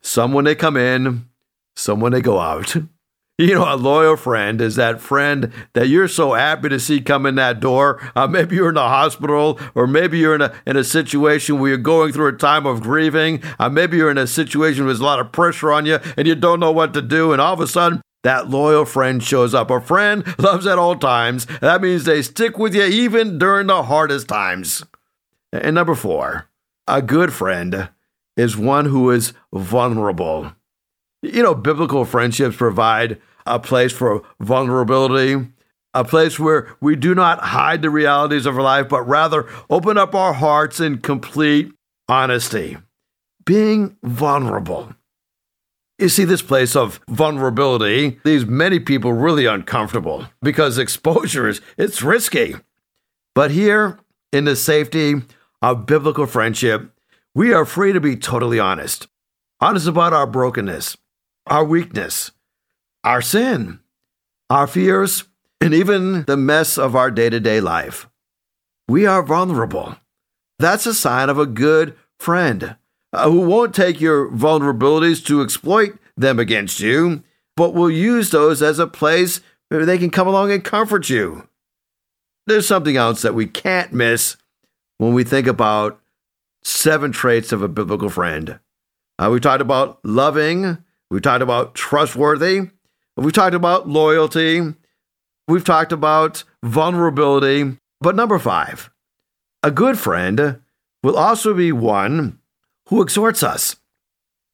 Some 0.02 0.32
when 0.32 0.44
they 0.44 0.54
come 0.54 0.76
in, 0.76 1.28
some 1.74 1.98
when 1.98 2.12
they 2.12 2.22
go 2.22 2.38
out. 2.38 2.76
You 3.38 3.54
know, 3.54 3.64
a 3.64 3.76
loyal 3.76 4.16
friend 4.16 4.60
is 4.60 4.76
that 4.76 5.00
friend 5.00 5.52
that 5.72 5.88
you're 5.88 6.06
so 6.06 6.34
happy 6.34 6.68
to 6.68 6.78
see 6.78 7.00
come 7.00 7.24
in 7.24 7.34
that 7.36 7.60
door. 7.60 7.98
Uh, 8.14 8.28
maybe 8.28 8.54
you're 8.54 8.68
in 8.68 8.74
the 8.74 8.82
hospital, 8.82 9.58
or 9.74 9.86
maybe 9.86 10.18
you're 10.18 10.34
in 10.34 10.42
a 10.42 10.54
in 10.66 10.76
a 10.76 10.84
situation 10.84 11.58
where 11.58 11.70
you're 11.70 11.78
going 11.78 12.12
through 12.12 12.28
a 12.28 12.34
time 12.34 12.66
of 12.66 12.82
grieving. 12.82 13.42
Uh, 13.58 13.70
maybe 13.70 13.96
you're 13.96 14.10
in 14.10 14.18
a 14.18 14.26
situation 14.26 14.84
with 14.84 15.00
a 15.00 15.04
lot 15.04 15.18
of 15.18 15.32
pressure 15.32 15.72
on 15.72 15.86
you, 15.86 15.98
and 16.16 16.28
you 16.28 16.34
don't 16.34 16.60
know 16.60 16.70
what 16.70 16.92
to 16.92 17.02
do. 17.02 17.32
And 17.32 17.40
all 17.40 17.54
of 17.54 17.60
a 17.60 17.66
sudden, 17.66 18.02
that 18.22 18.50
loyal 18.50 18.84
friend 18.84 19.20
shows 19.20 19.54
up. 19.54 19.70
A 19.70 19.80
friend 19.80 20.22
loves 20.38 20.66
at 20.66 20.78
all 20.78 20.94
times. 20.94 21.46
That 21.62 21.80
means 21.80 22.04
they 22.04 22.20
stick 22.22 22.58
with 22.58 22.74
you 22.74 22.84
even 22.84 23.38
during 23.38 23.66
the 23.66 23.82
hardest 23.82 24.28
times. 24.28 24.84
And 25.52 25.74
number 25.74 25.94
four, 25.94 26.48
a 26.86 27.02
good 27.02 27.32
friend 27.32 27.88
is 28.36 28.56
one 28.56 28.86
who 28.86 29.10
is 29.10 29.32
vulnerable. 29.52 30.52
You 31.22 31.42
know, 31.42 31.54
biblical 31.54 32.04
friendships 32.04 32.56
provide 32.56 33.20
a 33.46 33.58
place 33.58 33.92
for 33.92 34.22
vulnerability, 34.40 35.46
a 35.94 36.04
place 36.04 36.38
where 36.38 36.74
we 36.80 36.96
do 36.96 37.14
not 37.14 37.40
hide 37.40 37.82
the 37.82 37.90
realities 37.90 38.46
of 38.46 38.56
our 38.56 38.62
life, 38.62 38.88
but 38.88 39.02
rather 39.02 39.48
open 39.70 39.98
up 39.98 40.14
our 40.14 40.32
hearts 40.32 40.80
in 40.80 40.98
complete 40.98 41.72
honesty. 42.08 42.76
Being 43.44 43.96
vulnerable. 44.02 44.94
You 45.98 46.08
see, 46.08 46.24
this 46.24 46.42
place 46.42 46.74
of 46.74 47.00
vulnerability 47.08 48.18
leaves 48.24 48.46
many 48.46 48.80
people 48.80 49.12
really 49.12 49.46
uncomfortable 49.46 50.26
because 50.40 50.78
exposure 50.78 51.48
is 51.48 51.60
it's 51.76 52.02
risky. 52.02 52.56
But 53.34 53.52
here, 53.52 53.98
in 54.32 54.46
the 54.46 54.56
safety 54.56 55.22
of 55.62 55.86
biblical 55.86 56.26
friendship, 56.26 56.90
we 57.34 57.54
are 57.54 57.64
free 57.64 57.92
to 57.92 58.00
be 58.00 58.16
totally 58.16 58.58
honest. 58.58 59.06
Honest 59.60 59.86
about 59.86 60.12
our 60.12 60.26
brokenness, 60.26 60.96
our 61.46 61.64
weakness, 61.64 62.32
our 63.04 63.22
sin, 63.22 63.78
our 64.50 64.66
fears, 64.66 65.24
and 65.60 65.72
even 65.72 66.24
the 66.24 66.36
mess 66.36 66.76
of 66.76 66.96
our 66.96 67.10
day 67.10 67.30
to 67.30 67.38
day 67.38 67.60
life. 67.60 68.08
We 68.88 69.06
are 69.06 69.22
vulnerable. 69.22 69.96
That's 70.58 70.86
a 70.86 70.94
sign 70.94 71.30
of 71.30 71.38
a 71.38 71.46
good 71.46 71.96
friend 72.18 72.76
uh, 73.12 73.30
who 73.30 73.40
won't 73.40 73.74
take 73.74 74.00
your 74.00 74.28
vulnerabilities 74.30 75.24
to 75.26 75.42
exploit 75.42 75.96
them 76.16 76.38
against 76.38 76.80
you, 76.80 77.22
but 77.56 77.74
will 77.74 77.90
use 77.90 78.30
those 78.30 78.62
as 78.62 78.78
a 78.78 78.86
place 78.86 79.40
where 79.68 79.86
they 79.86 79.98
can 79.98 80.10
come 80.10 80.26
along 80.26 80.50
and 80.50 80.64
comfort 80.64 81.08
you. 81.08 81.48
There's 82.46 82.66
something 82.66 82.96
else 82.96 83.22
that 83.22 83.34
we 83.34 83.46
can't 83.46 83.92
miss 83.92 84.36
when 84.98 85.14
we 85.14 85.24
think 85.24 85.46
about 85.46 86.00
seven 86.62 87.12
traits 87.12 87.52
of 87.52 87.62
a 87.62 87.68
biblical 87.68 88.08
friend. 88.08 88.58
Uh, 89.18 89.28
we 89.30 89.40
talked 89.40 89.60
about 89.60 89.98
loving, 90.04 90.78
we 91.10 91.20
talked 91.20 91.42
about 91.42 91.74
trustworthy, 91.74 92.70
we 93.16 93.30
talked 93.30 93.54
about 93.54 93.88
loyalty, 93.88 94.60
we've 95.48 95.64
talked 95.64 95.92
about 95.92 96.44
vulnerability. 96.62 97.78
But 98.00 98.16
number 98.16 98.38
five, 98.38 98.90
a 99.62 99.70
good 99.70 99.98
friend 99.98 100.60
will 101.02 101.16
also 101.16 101.54
be 101.54 101.72
one 101.72 102.38
who 102.88 103.02
exhorts 103.02 103.42
us. 103.42 103.76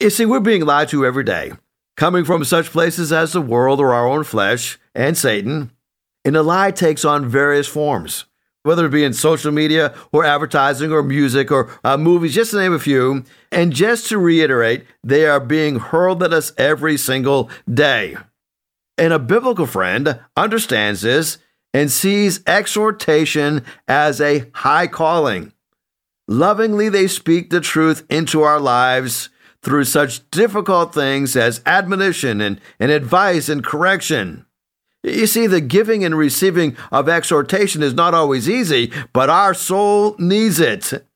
You 0.00 0.11
see, 0.11 0.26
we're 0.26 0.40
being 0.40 0.64
lied 0.64 0.88
to 0.90 1.04
every 1.04 1.25
day, 1.25 1.52
coming 1.97 2.25
from 2.25 2.45
such 2.45 2.71
places 2.71 3.12
as 3.12 3.33
the 3.33 3.40
world 3.40 3.80
or 3.80 3.92
our 3.92 4.07
own 4.07 4.25
flesh 4.25 4.78
and 4.95 5.16
Satan, 5.16 5.73
and 6.25 6.35
the 6.35 6.42
lie 6.42 6.71
takes 6.71 7.04
on 7.04 7.28
various 7.28 7.66
forms 7.66 8.26
whether 8.62 8.86
it 8.86 8.90
be 8.90 9.04
in 9.04 9.12
social 9.12 9.52
media 9.52 9.94
or 10.12 10.24
advertising 10.24 10.92
or 10.92 11.02
music 11.02 11.50
or 11.50 11.70
uh, 11.84 11.96
movies, 11.96 12.34
just 12.34 12.50
to 12.50 12.58
name 12.58 12.72
a 12.72 12.78
few. 12.78 13.24
And 13.50 13.72
just 13.72 14.08
to 14.08 14.18
reiterate, 14.18 14.84
they 15.02 15.26
are 15.26 15.40
being 15.40 15.78
hurled 15.78 16.22
at 16.22 16.32
us 16.32 16.52
every 16.58 16.96
single 16.96 17.50
day. 17.72 18.16
And 18.96 19.12
a 19.12 19.18
biblical 19.18 19.66
friend 19.66 20.20
understands 20.36 21.02
this 21.02 21.38
and 21.72 21.90
sees 21.90 22.40
exhortation 22.46 23.64
as 23.86 24.20
a 24.20 24.50
high 24.54 24.86
calling. 24.86 25.52
Lovingly, 26.26 26.88
they 26.88 27.06
speak 27.06 27.50
the 27.50 27.60
truth 27.60 28.04
into 28.10 28.42
our 28.42 28.60
lives 28.60 29.30
through 29.62 29.84
such 29.84 30.28
difficult 30.30 30.94
things 30.94 31.36
as 31.36 31.62
admonition 31.64 32.40
and, 32.40 32.60
and 32.78 32.90
advice 32.90 33.48
and 33.48 33.64
correction. 33.64 34.44
You 35.02 35.26
see, 35.26 35.47
the 35.47 35.61
giving 35.61 36.05
and 36.05 36.17
receiving 36.17 36.76
of 36.90 37.09
exhortation 37.09 37.83
is 37.83 37.95
not 37.95 38.14
always 38.14 38.49
easy, 38.49 38.93
but 39.12 39.31
our 39.31 39.55
soul 39.55 40.17
needs 40.19 40.59
it. 40.59 41.07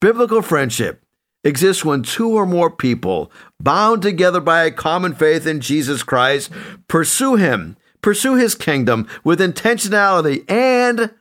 Biblical 0.00 0.42
friendship 0.42 1.02
exists 1.42 1.84
when 1.84 2.02
two 2.02 2.30
or 2.30 2.46
more 2.46 2.70
people, 2.70 3.30
bound 3.60 4.02
together 4.02 4.40
by 4.40 4.64
a 4.64 4.70
common 4.70 5.14
faith 5.14 5.46
in 5.46 5.60
Jesus 5.60 6.02
Christ, 6.02 6.50
pursue 6.88 7.36
Him, 7.36 7.76
pursue 8.00 8.34
His 8.34 8.54
kingdom 8.54 9.08
with 9.24 9.40
intentionality 9.40 10.48
and 10.50 11.12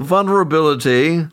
vulnerability. 0.00 1.28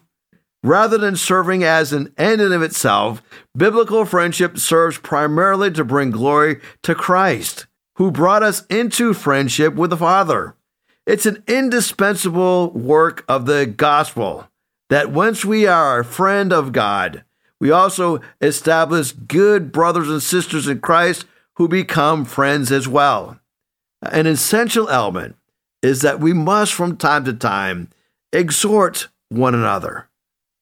Rather 0.62 0.98
than 0.98 1.16
serving 1.16 1.64
as 1.64 1.94
an 1.94 2.14
end 2.18 2.42
in 2.42 2.52
of 2.52 2.62
itself, 2.62 3.24
biblical 3.56 4.04
friendship 4.04 4.58
serves 4.58 4.98
primarily 4.98 5.72
to 5.72 5.86
bring 5.86 6.12
glory 6.12 6.60
to 6.84 6.94
Christ 6.94 7.66
who 8.00 8.10
brought 8.10 8.41
us 8.41 8.65
into 8.68 9.13
friendship 9.13 9.75
with 9.75 9.89
the 9.89 9.98
Father. 9.98 10.56
It's 11.06 11.25
an 11.25 11.44
indispensable 11.48 12.72
work 12.72 13.25
of 13.27 13.46
the 13.46 13.65
gospel 13.65 14.48
that 14.89 15.12
once 15.12 15.44
we 15.44 15.68
are 15.68 16.00
a 16.00 16.06
friend 16.06 16.53
of 16.53 16.72
God, 16.72 17.25
we 17.60 17.72
also 17.72 18.22
establish 18.39 19.12
good 19.12 19.74
brothers 19.74 20.10
and 20.10 20.24
sisters 20.24 20.65
in 20.65 20.79
Christ 20.79 21.25
who 21.58 21.68
become 21.68 22.24
friends 22.24 22.72
as 22.72 22.88
well. 22.88 23.38
An 24.01 24.27
essential 24.27 24.88
element 24.88 25.36
is 25.82 26.01
that 26.01 26.22
we 26.22 26.32
must, 26.32 26.74
from 26.74 26.96
time 26.96 27.25
to 27.25 27.34
time, 27.34 27.89
exhort 28.32 29.10
one 29.27 29.53
another. 29.53 30.08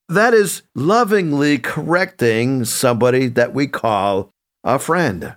That 0.09 0.33
is 0.33 0.63
lovingly 0.73 1.59
correcting 1.59 2.65
somebody 2.65 3.27
that 3.27 3.53
we 3.53 3.67
call 3.67 4.33
a 4.63 4.79
friend. 4.79 5.35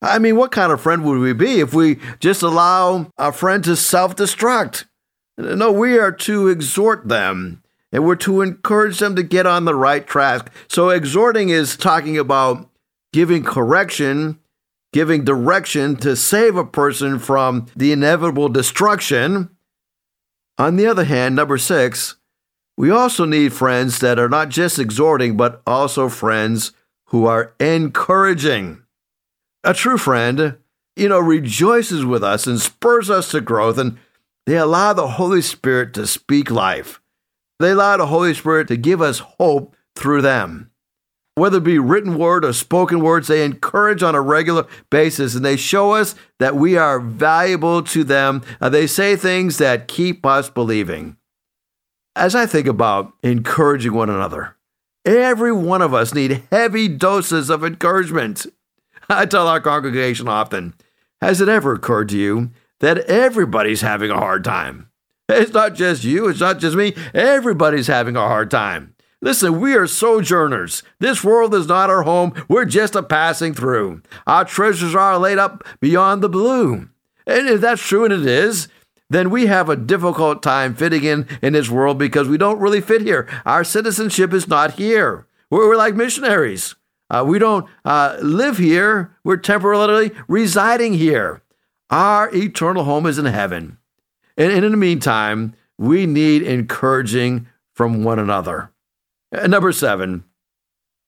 I 0.00 0.18
mean, 0.18 0.36
what 0.36 0.52
kind 0.52 0.70
of 0.70 0.80
friend 0.80 1.04
would 1.04 1.18
we 1.18 1.32
be 1.32 1.60
if 1.60 1.74
we 1.74 1.98
just 2.20 2.42
allow 2.42 3.10
a 3.18 3.32
friend 3.32 3.64
to 3.64 3.76
self 3.76 4.14
destruct? 4.14 4.84
No, 5.36 5.72
we 5.72 5.98
are 5.98 6.12
to 6.12 6.48
exhort 6.48 7.08
them 7.08 7.62
and 7.92 8.04
we're 8.04 8.16
to 8.16 8.42
encourage 8.42 8.98
them 8.98 9.16
to 9.16 9.22
get 9.22 9.46
on 9.46 9.64
the 9.64 9.74
right 9.74 10.06
track. 10.06 10.52
So, 10.68 10.90
exhorting 10.90 11.48
is 11.48 11.76
talking 11.76 12.18
about 12.18 12.68
giving 13.12 13.42
correction, 13.42 14.38
giving 14.92 15.24
direction 15.24 15.96
to 15.96 16.16
save 16.16 16.56
a 16.56 16.64
person 16.64 17.18
from 17.18 17.66
the 17.74 17.92
inevitable 17.92 18.48
destruction. 18.48 19.50
On 20.58 20.76
the 20.76 20.86
other 20.86 21.04
hand, 21.04 21.36
number 21.36 21.56
six, 21.56 22.16
we 22.76 22.90
also 22.90 23.24
need 23.24 23.52
friends 23.52 24.00
that 24.00 24.18
are 24.18 24.28
not 24.28 24.50
just 24.50 24.78
exhorting, 24.78 25.36
but 25.36 25.62
also 25.66 26.08
friends 26.08 26.72
who 27.06 27.26
are 27.26 27.54
encouraging. 27.58 28.82
A 29.64 29.74
true 29.74 29.98
friend, 29.98 30.56
you 30.96 31.08
know, 31.08 31.18
rejoices 31.18 32.04
with 32.04 32.22
us 32.22 32.46
and 32.46 32.60
spurs 32.60 33.10
us 33.10 33.30
to 33.32 33.40
growth, 33.40 33.78
and 33.78 33.98
they 34.46 34.56
allow 34.56 34.92
the 34.92 35.08
Holy 35.08 35.42
Spirit 35.42 35.92
to 35.94 36.06
speak 36.06 36.50
life. 36.50 37.00
They 37.58 37.72
allow 37.72 37.96
the 37.96 38.06
Holy 38.06 38.34
Spirit 38.34 38.68
to 38.68 38.76
give 38.76 39.02
us 39.02 39.18
hope 39.18 39.74
through 39.96 40.22
them. 40.22 40.70
Whether 41.34 41.58
it 41.58 41.64
be 41.64 41.78
written 41.78 42.18
word 42.18 42.44
or 42.44 42.52
spoken 42.52 43.00
words, 43.00 43.28
they 43.28 43.44
encourage 43.44 44.02
on 44.02 44.14
a 44.14 44.20
regular 44.20 44.66
basis 44.90 45.34
and 45.36 45.44
they 45.44 45.56
show 45.56 45.92
us 45.92 46.16
that 46.40 46.56
we 46.56 46.76
are 46.76 46.98
valuable 46.98 47.82
to 47.84 48.02
them. 48.02 48.42
Uh, 48.60 48.68
they 48.68 48.88
say 48.88 49.14
things 49.14 49.58
that 49.58 49.86
keep 49.86 50.26
us 50.26 50.50
believing. 50.50 51.16
As 52.16 52.34
I 52.34 52.46
think 52.46 52.66
about 52.66 53.12
encouraging 53.22 53.92
one 53.92 54.10
another, 54.10 54.56
every 55.04 55.52
one 55.52 55.80
of 55.80 55.94
us 55.94 56.12
need 56.12 56.42
heavy 56.50 56.88
doses 56.88 57.50
of 57.50 57.62
encouragement. 57.62 58.46
I 59.10 59.26
tell 59.26 59.48
our 59.48 59.60
congregation 59.60 60.28
often 60.28 60.74
Has 61.20 61.40
it 61.40 61.48
ever 61.48 61.72
occurred 61.72 62.10
to 62.10 62.18
you 62.18 62.50
that 62.80 62.98
everybody's 63.06 63.80
having 63.80 64.10
a 64.10 64.18
hard 64.18 64.44
time? 64.44 64.90
It's 65.28 65.52
not 65.52 65.74
just 65.74 66.04
you, 66.04 66.28
it's 66.28 66.40
not 66.40 66.58
just 66.58 66.76
me. 66.76 66.94
Everybody's 67.12 67.86
having 67.86 68.16
a 68.16 68.20
hard 68.20 68.50
time. 68.50 68.94
Listen, 69.20 69.60
we 69.60 69.74
are 69.74 69.86
sojourners. 69.86 70.82
This 71.00 71.24
world 71.24 71.54
is 71.54 71.66
not 71.66 71.90
our 71.90 72.02
home. 72.02 72.32
We're 72.48 72.64
just 72.64 72.94
a 72.94 73.02
passing 73.02 73.52
through. 73.52 74.02
Our 74.26 74.44
treasures 74.44 74.94
are 74.94 75.18
laid 75.18 75.38
up 75.38 75.64
beyond 75.80 76.22
the 76.22 76.28
blue. 76.28 76.88
And 77.26 77.48
if 77.48 77.60
that's 77.60 77.82
true, 77.82 78.04
and 78.04 78.14
it 78.14 78.24
is, 78.24 78.68
then 79.10 79.30
we 79.30 79.46
have 79.46 79.68
a 79.68 79.76
difficult 79.76 80.42
time 80.42 80.74
fitting 80.74 81.04
in 81.04 81.26
in 81.42 81.54
this 81.54 81.68
world 81.68 81.98
because 81.98 82.28
we 82.28 82.38
don't 82.38 82.60
really 82.60 82.80
fit 82.80 83.02
here. 83.02 83.28
Our 83.44 83.64
citizenship 83.64 84.32
is 84.32 84.46
not 84.46 84.72
here. 84.72 85.26
We're, 85.50 85.76
like 85.76 85.94
missionaries. 85.94 86.74
Uh, 87.10 87.24
we 87.26 87.38
don't 87.38 87.66
uh, 87.84 88.16
live 88.20 88.58
here, 88.58 89.16
we're 89.24 89.36
temporarily 89.36 90.10
residing 90.28 90.94
here. 90.94 91.42
Our 91.90 92.34
eternal 92.34 92.84
home 92.84 93.06
is 93.06 93.18
in 93.18 93.24
heaven. 93.24 93.78
And, 94.36 94.52
and 94.52 94.64
in 94.64 94.72
the 94.72 94.78
meantime, 94.78 95.54
we 95.78 96.06
need 96.06 96.42
encouraging 96.42 97.46
from 97.74 98.04
one 98.04 98.18
another. 98.18 98.70
And 99.32 99.50
number 99.50 99.72
seven, 99.72 100.24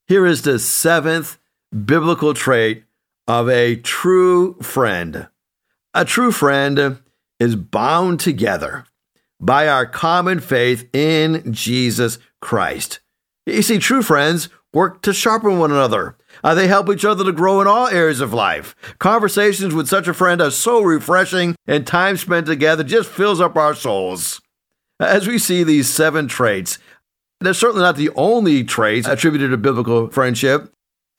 here 0.07 0.27
is 0.27 0.43
the 0.43 0.59
seventh 0.59 1.39
biblical 1.85 2.35
trait 2.35 2.85
of 3.29 3.49
a 3.49 3.77
true 3.77 4.55
friend. 4.61 5.29
A 5.95 6.05
true 6.05 6.33
friend 6.33 6.99
is 7.39 7.57
bound 7.57 8.21
together 8.21 8.85
by 9.41 9.69
our 9.69 9.87
common 9.87 10.41
faith 10.41 10.89
in 10.95 11.53
Jesus 11.53 12.19
Christ. 12.41 13.01
You 13.47 13.63
see, 13.63 13.79
true 13.79 14.03
friends 14.03 14.49
work 14.73 15.03
to 15.03 15.13
sharpen 15.13 15.59
one 15.59 15.71
another. 15.71 16.17
Uh, 16.45 16.55
they 16.55 16.69
help 16.69 16.89
each 16.89 17.05
other 17.05 17.25
to 17.25 17.33
grow 17.33 17.61
in 17.61 17.67
all 17.67 17.89
areas 17.89 18.21
of 18.21 18.33
life. 18.33 18.75
Conversations 18.99 19.75
with 19.75 19.89
such 19.89 20.09
a 20.09 20.15
friend 20.15 20.41
are 20.41 20.51
so 20.51 20.81
refreshing, 20.81 21.57
and 21.67 21.87
time 21.87 22.17
spent 22.17 22.47
together 22.47 22.85
just 22.85 23.09
fills 23.09 23.41
up 23.41 23.57
our 23.57 23.75
souls. 23.75 24.41
As 25.01 25.27
we 25.27 25.39
see 25.39 25.65
these 25.65 25.89
seven 25.89 26.29
traits, 26.29 26.79
they're 27.41 27.55
certainly 27.55 27.83
not 27.83 27.97
the 27.97 28.11
only 28.11 28.65
traits 28.65 29.09
attributed 29.09 29.51
to 29.51 29.57
biblical 29.57 30.09
friendship. 30.09 30.73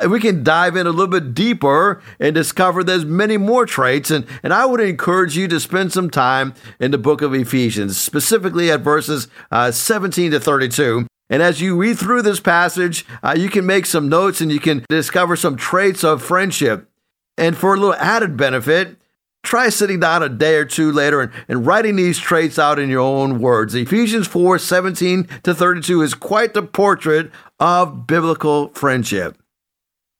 We 0.08 0.20
can 0.20 0.43
dive 0.43 0.75
in 0.75 0.88
a 0.88 0.91
little 0.91 1.08
bit 1.08 1.36
deeper 1.36 2.01
and 2.20 2.34
discover 2.34 2.84
there's 2.84 3.05
many 3.05 3.38
more 3.38 3.67
traits. 3.67 4.10
And, 4.10 4.25
and 4.41 4.51
I 4.51 4.65
would 4.65 4.79
encourage 4.79 5.38
you 5.38 5.48
to 5.48 5.60
spend 5.60 5.93
some 5.93 6.10
time 6.10 6.55
in 6.79 6.89
the 6.89 6.98
book 6.98 7.22
of 7.22 7.36
Ephesians, 7.36 8.00
specifically 8.00 8.72
at 8.72 8.81
verses 8.81 9.27
uh, 9.51 9.72
17 9.72 10.31
to 10.31 10.39
32. 10.39 11.05
And 11.31 11.41
as 11.41 11.61
you 11.61 11.77
read 11.77 11.97
through 11.97 12.23
this 12.23 12.41
passage, 12.41 13.05
uh, 13.23 13.33
you 13.38 13.50
can 13.50 13.65
make 13.65 13.85
some 13.85 14.09
notes 14.09 14.41
and 14.41 14.51
you 14.51 14.59
can 14.59 14.85
discover 14.89 15.38
some 15.38 15.55
traits 15.55 16.03
of 16.03 16.21
friendship. 16.21 16.89
And 17.38 17.57
for 17.57 17.73
a 17.73 17.77
little 17.77 17.95
added 17.95 18.35
benefit, 18.35 18.97
try 19.41 19.69
sitting 19.69 20.01
down 20.01 20.23
a 20.23 20.29
day 20.29 20.55
or 20.55 20.65
two 20.65 20.91
later 20.91 21.21
and, 21.21 21.31
and 21.47 21.65
writing 21.65 21.95
these 21.95 22.19
traits 22.19 22.59
out 22.59 22.79
in 22.79 22.89
your 22.89 23.00
own 23.00 23.39
words. 23.39 23.73
Ephesians 23.73 24.27
4 24.27 24.59
17 24.59 25.27
to 25.43 25.55
32 25.55 26.01
is 26.01 26.13
quite 26.13 26.53
the 26.53 26.63
portrait 26.63 27.31
of 27.61 28.05
biblical 28.05 28.67
friendship. 28.69 29.38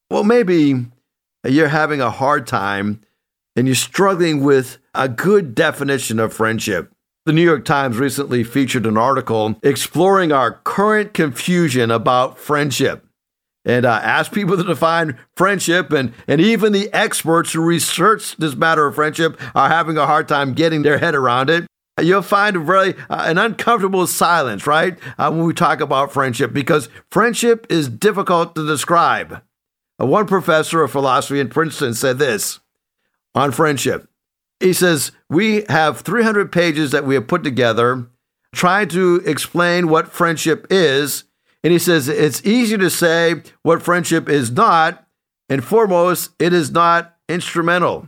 Well, 0.10 0.24
maybe 0.24 0.86
you're 1.44 1.68
having 1.68 2.00
a 2.00 2.10
hard 2.10 2.48
time 2.48 3.02
and 3.58 3.68
you're 3.68 3.76
struggling 3.76 4.44
with 4.44 4.78
a 4.96 5.10
good 5.10 5.56
definition 5.56 6.22
of 6.22 6.34
friendship. 6.34 6.90
The 7.24 7.34
New 7.34 7.44
York 7.44 7.66
Times 7.66 7.98
recently 7.98 8.44
featured 8.44 8.88
an 8.88 8.98
article 8.98 9.56
exploring 9.62 10.32
our 10.32 10.54
current 10.64 11.14
confusion 11.14 11.92
about 11.92 12.40
friendship 12.40 13.06
and 13.64 13.86
uh, 13.86 14.00
asked 14.02 14.32
people 14.32 14.58
to 14.58 14.64
define 14.64 15.20
friendship. 15.36 15.92
And, 15.92 16.14
and 16.28 16.42
even 16.42 16.74
the 16.74 16.92
experts 16.92 17.54
who 17.54 17.62
research 17.62 18.36
this 18.38 18.56
matter 18.56 18.88
of 18.88 18.96
friendship 18.96 19.40
are 19.54 19.70
having 19.70 20.00
a 20.00 20.08
hard 20.08 20.28
time 20.28 20.54
getting 20.54 20.82
their 20.82 20.98
head 20.98 21.14
around 21.14 21.52
it. 21.52 21.68
You'll 22.02 22.24
find 22.24 22.56
a 22.56 22.60
very 22.60 22.96
uh, 23.08 23.26
an 23.26 23.38
uncomfortable 23.38 24.08
silence, 24.08 24.66
right, 24.66 24.98
uh, 25.20 25.30
when 25.30 25.46
we 25.46 25.54
talk 25.54 25.80
about 25.80 26.12
friendship, 26.12 26.54
because 26.54 26.90
friendship 27.12 27.68
is 27.70 27.88
difficult 27.88 28.56
to 28.56 28.66
describe. 28.66 29.44
One 29.98 30.26
professor 30.26 30.82
of 30.82 30.92
philosophy 30.92 31.40
in 31.40 31.50
Princeton 31.50 31.94
said 31.94 32.18
this 32.18 32.60
on 33.36 33.52
friendship. 33.52 34.08
He 34.62 34.74
says, 34.74 35.12
We 35.30 35.66
have 35.70 36.02
300 36.02 36.52
pages 36.52 36.92
that 36.92 37.06
we 37.06 37.16
have 37.16 37.28
put 37.28 37.44
together 37.44 38.08
trying 38.54 38.90
to 38.90 39.22
explain 39.26 39.88
what 39.88 40.12
friendship 40.12 40.68
is. 40.70 41.24
And 41.64 41.74
he 41.74 41.80
says, 41.80 42.08
It's 42.08 42.46
easy 42.46 42.78
to 42.78 42.90
say 42.90 43.44
what 43.64 43.82
friendship 43.82 44.30
is 44.30 44.52
not. 44.52 45.06
And 45.50 45.64
foremost, 45.64 46.32
it 46.40 46.54
is 46.54 46.72
not 46.72 47.18
instrumental. 47.28 48.08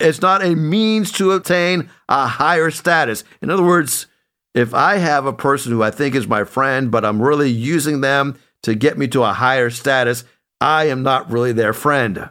It's 0.00 0.20
not 0.20 0.44
a 0.44 0.54
means 0.54 1.12
to 1.12 1.32
obtain 1.32 1.88
a 2.08 2.26
higher 2.26 2.70
status. 2.70 3.24
In 3.40 3.48
other 3.48 3.62
words, 3.62 4.06
if 4.54 4.74
I 4.74 4.96
have 4.96 5.26
a 5.26 5.32
person 5.32 5.72
who 5.72 5.82
I 5.82 5.90
think 5.90 6.14
is 6.14 6.26
my 6.26 6.44
friend, 6.44 6.90
but 6.90 7.04
I'm 7.04 7.22
really 7.22 7.50
using 7.50 8.00
them 8.00 8.36
to 8.62 8.74
get 8.74 8.98
me 8.98 9.08
to 9.08 9.22
a 9.22 9.32
higher 9.32 9.70
status, 9.70 10.24
I 10.60 10.86
am 10.86 11.02
not 11.02 11.30
really 11.30 11.52
their 11.52 11.72
friend. 11.72 12.30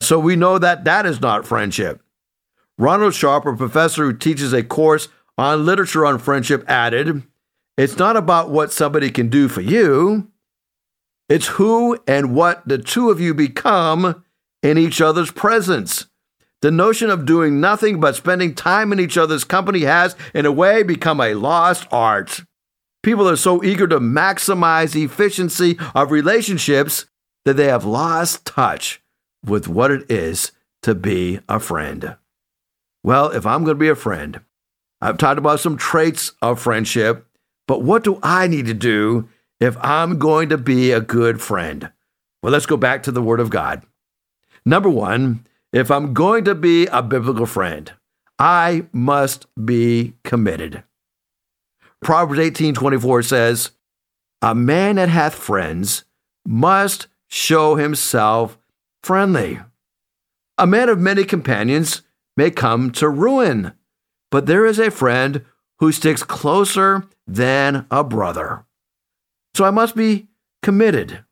So 0.00 0.18
we 0.18 0.36
know 0.36 0.58
that 0.58 0.84
that 0.84 1.06
is 1.06 1.20
not 1.20 1.46
friendship. 1.46 2.03
Ronald 2.78 3.14
Sharp, 3.14 3.46
a 3.46 3.56
professor 3.56 4.04
who 4.04 4.12
teaches 4.12 4.52
a 4.52 4.62
course 4.62 5.08
on 5.38 5.64
literature 5.64 6.04
on 6.04 6.18
friendship, 6.18 6.64
added, 6.68 7.22
It's 7.76 7.98
not 7.98 8.16
about 8.16 8.50
what 8.50 8.72
somebody 8.72 9.10
can 9.10 9.28
do 9.28 9.48
for 9.48 9.60
you, 9.60 10.30
it's 11.28 11.46
who 11.46 11.98
and 12.06 12.34
what 12.34 12.66
the 12.66 12.78
two 12.78 13.10
of 13.10 13.20
you 13.20 13.32
become 13.32 14.24
in 14.62 14.78
each 14.78 15.00
other's 15.00 15.30
presence. 15.30 16.06
The 16.62 16.70
notion 16.70 17.10
of 17.10 17.26
doing 17.26 17.60
nothing 17.60 18.00
but 18.00 18.16
spending 18.16 18.54
time 18.54 18.92
in 18.92 18.98
each 18.98 19.18
other's 19.18 19.44
company 19.44 19.80
has, 19.82 20.16
in 20.32 20.46
a 20.46 20.52
way, 20.52 20.82
become 20.82 21.20
a 21.20 21.34
lost 21.34 21.86
art. 21.92 22.42
People 23.02 23.28
are 23.28 23.36
so 23.36 23.62
eager 23.62 23.86
to 23.86 24.00
maximize 24.00 24.96
efficiency 24.96 25.78
of 25.94 26.10
relationships 26.10 27.04
that 27.44 27.58
they 27.58 27.66
have 27.66 27.84
lost 27.84 28.46
touch 28.46 29.02
with 29.44 29.68
what 29.68 29.90
it 29.90 30.10
is 30.10 30.52
to 30.82 30.94
be 30.94 31.40
a 31.48 31.60
friend. 31.60 32.16
Well, 33.04 33.28
if 33.30 33.44
I'm 33.44 33.64
going 33.64 33.76
to 33.76 33.80
be 33.80 33.90
a 33.90 33.94
friend, 33.94 34.40
I've 35.02 35.18
talked 35.18 35.38
about 35.38 35.60
some 35.60 35.76
traits 35.76 36.32
of 36.40 36.58
friendship, 36.58 37.26
but 37.68 37.82
what 37.82 38.02
do 38.02 38.18
I 38.22 38.46
need 38.46 38.64
to 38.66 38.74
do 38.74 39.28
if 39.60 39.76
I'm 39.80 40.18
going 40.18 40.48
to 40.48 40.56
be 40.56 40.90
a 40.90 41.02
good 41.02 41.42
friend? 41.42 41.92
Well, 42.42 42.52
let's 42.52 42.64
go 42.64 42.78
back 42.78 43.02
to 43.02 43.12
the 43.12 43.22
Word 43.22 43.40
of 43.40 43.50
God. 43.50 43.82
Number 44.64 44.88
one, 44.88 45.46
if 45.70 45.90
I'm 45.90 46.14
going 46.14 46.44
to 46.44 46.54
be 46.54 46.86
a 46.86 47.02
biblical 47.02 47.44
friend, 47.44 47.92
I 48.38 48.86
must 48.90 49.46
be 49.62 50.14
committed. 50.24 50.82
Proverbs 52.02 52.40
18 52.40 52.74
24 52.74 53.22
says, 53.22 53.72
A 54.40 54.54
man 54.54 54.96
that 54.96 55.10
hath 55.10 55.34
friends 55.34 56.04
must 56.46 57.08
show 57.28 57.76
himself 57.76 58.56
friendly. 59.02 59.60
A 60.56 60.66
man 60.66 60.88
of 60.88 60.98
many 60.98 61.24
companions 61.24 62.02
may 62.36 62.50
come 62.50 62.90
to 62.92 63.08
ruin, 63.08 63.72
but 64.30 64.46
there 64.46 64.66
is 64.66 64.78
a 64.78 64.90
friend 64.90 65.44
who 65.78 65.92
sticks 65.92 66.22
closer 66.22 67.04
than 67.26 67.86
a 67.90 68.04
brother. 68.04 68.64
So 69.54 69.64
I 69.64 69.70
must 69.70 69.94
be 69.94 70.28
committed. 70.62 71.24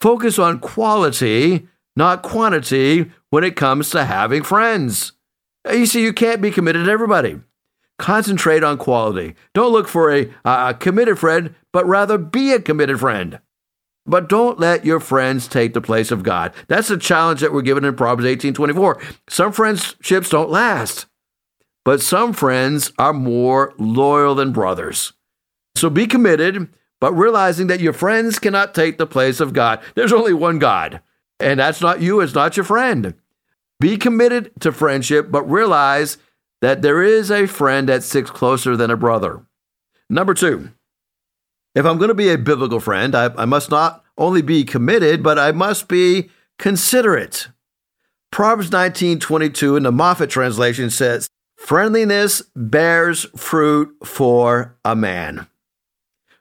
Focus 0.00 0.38
on 0.38 0.60
quality, 0.60 1.66
not 1.96 2.22
quantity, 2.22 3.10
when 3.30 3.44
it 3.44 3.56
comes 3.56 3.90
to 3.90 4.04
having 4.04 4.42
friends. 4.42 5.12
You 5.70 5.86
see, 5.86 6.02
you 6.02 6.12
can't 6.12 6.42
be 6.42 6.50
committed 6.50 6.86
to 6.86 6.90
everybody. 6.90 7.40
Concentrate 7.98 8.62
on 8.62 8.76
quality. 8.76 9.34
Don't 9.54 9.72
look 9.72 9.88
for 9.88 10.14
a, 10.14 10.30
a 10.44 10.74
committed 10.74 11.18
friend, 11.18 11.54
but 11.72 11.86
rather 11.86 12.18
be 12.18 12.52
a 12.52 12.60
committed 12.60 13.00
friend. 13.00 13.40
But 14.06 14.28
don't 14.28 14.60
let 14.60 14.84
your 14.84 15.00
friends 15.00 15.48
take 15.48 15.74
the 15.74 15.80
place 15.80 16.10
of 16.10 16.22
God. 16.22 16.52
That's 16.68 16.88
the 16.88 16.96
challenge 16.96 17.40
that 17.40 17.52
we're 17.52 17.62
given 17.62 17.84
in 17.84 17.96
Proverbs 17.96 18.26
18 18.26 18.54
24. 18.54 19.00
Some 19.28 19.52
friendships 19.52 20.30
don't 20.30 20.50
last, 20.50 21.06
but 21.84 22.00
some 22.00 22.32
friends 22.32 22.92
are 22.98 23.12
more 23.12 23.74
loyal 23.78 24.34
than 24.34 24.52
brothers. 24.52 25.12
So 25.74 25.90
be 25.90 26.06
committed, 26.06 26.68
but 27.00 27.12
realizing 27.12 27.66
that 27.66 27.80
your 27.80 27.92
friends 27.92 28.38
cannot 28.38 28.74
take 28.74 28.96
the 28.96 29.06
place 29.06 29.40
of 29.40 29.52
God. 29.52 29.80
There's 29.94 30.12
only 30.12 30.32
one 30.32 30.58
God, 30.58 31.00
and 31.40 31.60
that's 31.60 31.80
not 31.80 32.00
you, 32.00 32.20
it's 32.20 32.34
not 32.34 32.56
your 32.56 32.64
friend. 32.64 33.14
Be 33.78 33.96
committed 33.96 34.52
to 34.60 34.72
friendship, 34.72 35.30
but 35.30 35.50
realize 35.50 36.16
that 36.62 36.80
there 36.80 37.02
is 37.02 37.30
a 37.30 37.46
friend 37.46 37.88
that 37.88 38.02
sticks 38.02 38.30
closer 38.30 38.76
than 38.76 38.90
a 38.90 38.96
brother. 38.96 39.44
Number 40.08 40.32
two, 40.32 40.70
if 41.76 41.84
I'm 41.84 41.98
going 41.98 42.08
to 42.08 42.14
be 42.14 42.30
a 42.30 42.38
biblical 42.38 42.80
friend, 42.80 43.14
I, 43.14 43.26
I 43.36 43.44
must 43.44 43.70
not 43.70 44.02
only 44.16 44.40
be 44.40 44.64
committed, 44.64 45.22
but 45.22 45.38
I 45.38 45.52
must 45.52 45.88
be 45.88 46.30
considerate. 46.58 47.48
Proverbs 48.32 48.70
19:22 48.70 49.76
in 49.76 49.82
the 49.82 49.92
Moffatt 49.92 50.30
translation 50.30 50.88
says, 50.88 51.28
"Friendliness 51.56 52.42
bears 52.56 53.26
fruit 53.36 53.94
for 54.02 54.74
a 54.86 54.96
man." 54.96 55.46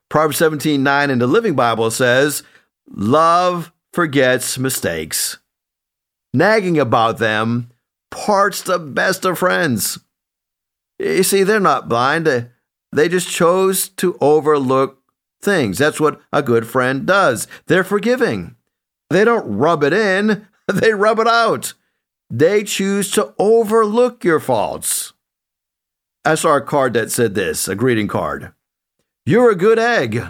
Proverbs 0.10 0.38
17:9 0.38 1.10
in 1.10 1.20
the 1.20 1.28
Living 1.28 1.54
Bible 1.54 1.92
says, 1.92 2.42
"Love 2.90 3.74
forgets 3.92 4.58
mistakes. 4.58 5.38
Nagging 6.34 6.80
about 6.80 7.18
them 7.18 7.72
parts 8.10 8.62
the 8.62 8.80
best 8.80 9.26
of 9.26 9.38
friends." 9.38 10.00
You 10.98 11.24
see, 11.24 11.44
they're 11.44 11.60
not 11.60 11.90
blind. 11.90 12.50
They 12.94 13.10
just 13.10 13.30
chose 13.30 13.90
to 13.90 14.18
overlook 14.22 15.02
things. 15.46 15.78
That's 15.78 16.00
what 16.00 16.20
a 16.34 16.42
good 16.42 16.68
friend 16.68 17.06
does. 17.06 17.48
They're 17.68 17.84
forgiving. 17.84 18.56
They 19.10 19.24
don't 19.24 19.58
rub 19.58 19.84
it 19.84 19.94
in, 19.94 20.48
they 20.68 20.94
rub 20.94 21.20
it 21.20 21.28
out. 21.28 21.74
They 22.30 22.64
choose 22.64 23.12
to 23.12 23.34
overlook 23.38 24.24
your 24.24 24.40
faults. 24.40 25.14
I 26.26 26.36
saw 26.36 26.58
a 26.58 26.62
card 26.62 26.94
that 26.94 27.12
said 27.12 27.36
this 27.36 27.68
a 27.68 27.76
greeting 27.76 28.08
card. 28.08 28.52
You're 29.26 29.52
a 29.52 29.56
good 29.56 29.80
egg, 29.80 30.24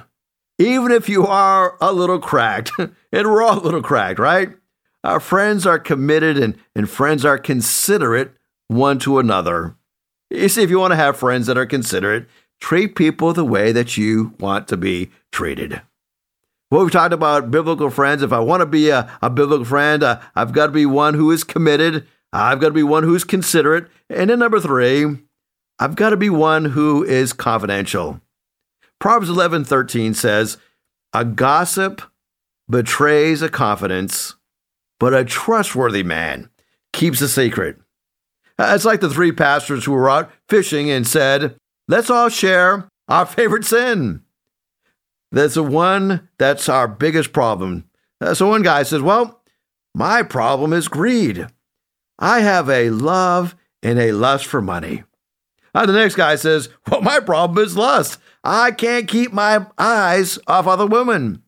even 0.59 0.91
if 0.91 1.07
you 1.07 1.25
are 1.25 1.77
a 1.81 1.93
little 1.93 2.19
cracked. 2.19 2.71
and 2.77 2.91
we're 3.11 3.41
all 3.41 3.59
a 3.59 3.63
little 3.63 3.81
cracked, 3.81 4.19
right? 4.19 4.49
Our 5.03 5.19
friends 5.19 5.65
are 5.65 5.79
committed 5.79 6.37
and, 6.37 6.57
and 6.75 6.89
friends 6.89 7.23
are 7.23 7.37
considerate 7.37 8.31
one 8.67 8.99
to 8.99 9.19
another. 9.19 9.75
You 10.29 10.49
see, 10.49 10.63
if 10.63 10.69
you 10.69 10.79
want 10.79 10.91
to 10.91 10.97
have 10.97 11.17
friends 11.17 11.47
that 11.47 11.57
are 11.57 11.65
considerate, 11.65 12.27
treat 12.59 12.95
people 12.95 13.33
the 13.33 13.45
way 13.45 13.71
that 13.71 13.97
you 13.97 14.33
want 14.39 14.67
to 14.69 14.77
be 14.77 15.11
treated. 15.31 15.81
Well, 16.71 16.83
we've 16.83 16.91
talked 16.91 17.13
about 17.13 17.51
biblical 17.51 17.89
friends. 17.89 18.23
If 18.23 18.33
I 18.33 18.39
want 18.39 18.61
to 18.61 18.65
be 18.65 18.89
a, 18.89 19.09
a 19.21 19.29
biblical 19.29 19.65
friend, 19.65 20.01
uh, 20.01 20.19
I've 20.35 20.51
got 20.51 20.67
to 20.67 20.71
be 20.71 20.85
one 20.85 21.13
who 21.13 21.31
is 21.31 21.43
committed. 21.43 22.07
I've 22.33 22.59
got 22.59 22.69
to 22.69 22.73
be 22.73 22.83
one 22.83 23.03
who's 23.03 23.23
considerate. 23.23 23.87
And 24.09 24.29
then 24.29 24.39
number 24.39 24.59
three, 24.59 25.05
I've 25.79 25.95
got 25.95 26.09
to 26.09 26.17
be 26.17 26.29
one 26.29 26.65
who 26.65 27.03
is 27.03 27.33
confidential. 27.33 28.19
Proverbs 28.99 29.29
11 29.29 29.65
13 29.65 30.13
says, 30.13 30.57
A 31.13 31.23
gossip 31.23 32.01
betrays 32.69 33.41
a 33.41 33.49
confidence, 33.49 34.35
but 34.99 35.13
a 35.13 35.23
trustworthy 35.23 36.03
man 36.03 36.49
keeps 36.93 37.21
a 37.21 37.27
secret. 37.27 37.77
Uh, 38.57 38.71
it's 38.73 38.85
like 38.85 39.01
the 39.01 39.09
three 39.09 39.31
pastors 39.31 39.85
who 39.85 39.91
were 39.91 40.09
out 40.09 40.31
fishing 40.47 40.89
and 40.89 41.05
said, 41.05 41.57
Let's 41.87 42.09
all 42.09 42.29
share 42.29 42.89
our 43.07 43.25
favorite 43.25 43.65
sin. 43.65 44.21
That's 45.31 45.55
the 45.55 45.63
one 45.63 46.29
that's 46.37 46.69
our 46.69 46.87
biggest 46.87 47.33
problem. 47.33 47.89
So 48.33 48.47
one 48.47 48.63
guy 48.63 48.83
says, 48.83 49.01
Well, 49.01 49.41
my 49.93 50.23
problem 50.23 50.73
is 50.73 50.87
greed. 50.87 51.47
I 52.17 52.39
have 52.39 52.69
a 52.69 52.89
love 52.89 53.55
and 53.83 53.99
a 53.99 54.13
lust 54.13 54.45
for 54.45 54.61
money. 54.61 55.03
Uh, 55.73 55.85
the 55.85 55.93
next 55.93 56.15
guy 56.15 56.35
says, 56.35 56.69
Well, 56.89 57.01
my 57.01 57.19
problem 57.19 57.63
is 57.63 57.75
lust. 57.75 58.17
I 58.43 58.71
can't 58.71 59.07
keep 59.07 59.33
my 59.33 59.67
eyes 59.77 60.39
off 60.47 60.67
other 60.67 60.87
women. 60.87 61.43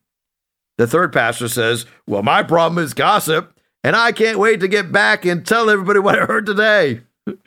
The 0.78 0.88
third 0.88 1.14
pastor 1.14 1.48
says, 1.48 1.86
Well, 2.06 2.24
my 2.24 2.44
problem 2.44 2.84
is 2.84 2.94
gossip, 2.94 3.58
and 3.84 3.96
I 3.96 4.12
can't 4.12 4.40
wait 4.40 4.60
to 4.60 4.68
get 4.68 4.92
back 4.92 5.26
and 5.26 5.46
tell 5.46 5.70
everybody 5.70 6.00
what 6.00 6.20
I 6.20 6.26
heard 6.26 6.46
today. 6.46 7.02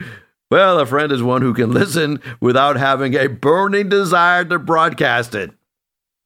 well, 0.50 0.80
a 0.80 0.86
friend 0.86 1.12
is 1.12 1.22
one 1.22 1.42
who 1.42 1.54
can 1.54 1.70
listen 1.70 2.20
without 2.40 2.76
having 2.76 3.14
a 3.14 3.28
burning 3.28 3.88
desire 3.88 4.44
to 4.44 4.58
broadcast 4.58 5.34
it. 5.34 5.52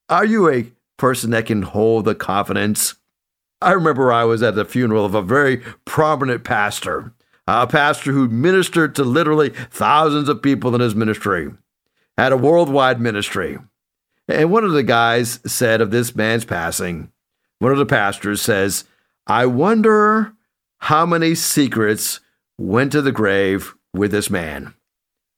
Are 0.09 0.25
you 0.25 0.51
a 0.51 0.73
person 0.97 1.31
that 1.31 1.47
can 1.47 1.63
hold 1.63 2.05
the 2.05 2.15
confidence? 2.15 2.95
I 3.61 3.73
remember 3.73 4.13
I 4.13 4.25
was 4.25 4.43
at 4.43 4.55
the 4.55 4.65
funeral 4.65 5.05
of 5.05 5.15
a 5.15 5.23
very 5.23 5.59
prominent 5.85 6.45
pastor, 6.45 7.13
a 7.47 7.67
pastor 7.67 8.13
who 8.13 8.29
ministered 8.29 8.95
to 8.95 9.05
literally 9.05 9.51
thousands 9.51 10.29
of 10.29 10.43
people 10.43 10.75
in 10.75 10.81
his 10.81 10.95
ministry, 10.95 11.51
had 12.17 12.33
a 12.33 12.37
worldwide 12.37 13.01
ministry. 13.01 13.59
And 14.29 14.51
one 14.51 14.65
of 14.65 14.73
the 14.73 14.83
guys 14.83 15.41
said 15.47 15.81
of 15.81 15.91
this 15.91 16.15
man's 16.17 16.45
passing, 16.45 17.11
one 17.59 17.73
of 17.73 17.79
the 17.79 17.87
pastors 17.87 18.41
says, 18.41 18.85
I 19.27 19.47
wonder 19.47 20.33
how 20.79 21.07
many 21.07 21.35
secrets 21.35 22.21
went 22.59 22.93
to 22.93 23.03
the 23.03 23.13
grave 23.13 23.75
with 23.95 24.11
this 24.11 24.29
man. 24.29 24.75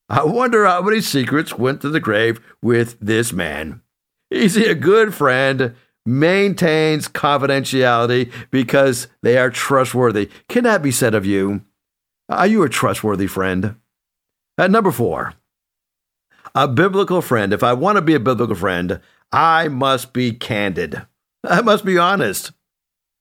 I 0.08 0.24
wonder 0.24 0.64
how 0.64 0.82
many 0.82 1.00
secrets 1.00 1.58
went 1.58 1.80
to 1.82 1.90
the 1.90 2.00
grave 2.00 2.40
with 2.62 2.96
this 3.00 3.32
man. 3.32 3.82
Is 4.30 4.54
he 4.54 4.66
a 4.66 4.74
good 4.74 5.14
friend? 5.14 5.74
Maintains 6.04 7.08
confidentiality 7.08 8.32
because 8.50 9.08
they 9.22 9.36
are 9.36 9.50
trustworthy. 9.50 10.30
Can 10.48 10.64
that 10.64 10.82
be 10.82 10.92
said 10.92 11.14
of 11.14 11.26
you? 11.26 11.62
Are 12.28 12.46
you 12.46 12.62
a 12.62 12.68
trustworthy 12.68 13.26
friend? 13.26 13.76
At 14.58 14.70
number 14.70 14.92
four, 14.92 15.34
a 16.54 16.66
biblical 16.66 17.20
friend. 17.20 17.52
If 17.52 17.62
I 17.62 17.72
want 17.72 17.96
to 17.96 18.02
be 18.02 18.14
a 18.14 18.20
biblical 18.20 18.54
friend, 18.54 19.00
I 19.32 19.68
must 19.68 20.12
be 20.12 20.32
candid. 20.32 21.02
I 21.44 21.60
must 21.62 21.84
be 21.84 21.98
honest. 21.98 22.52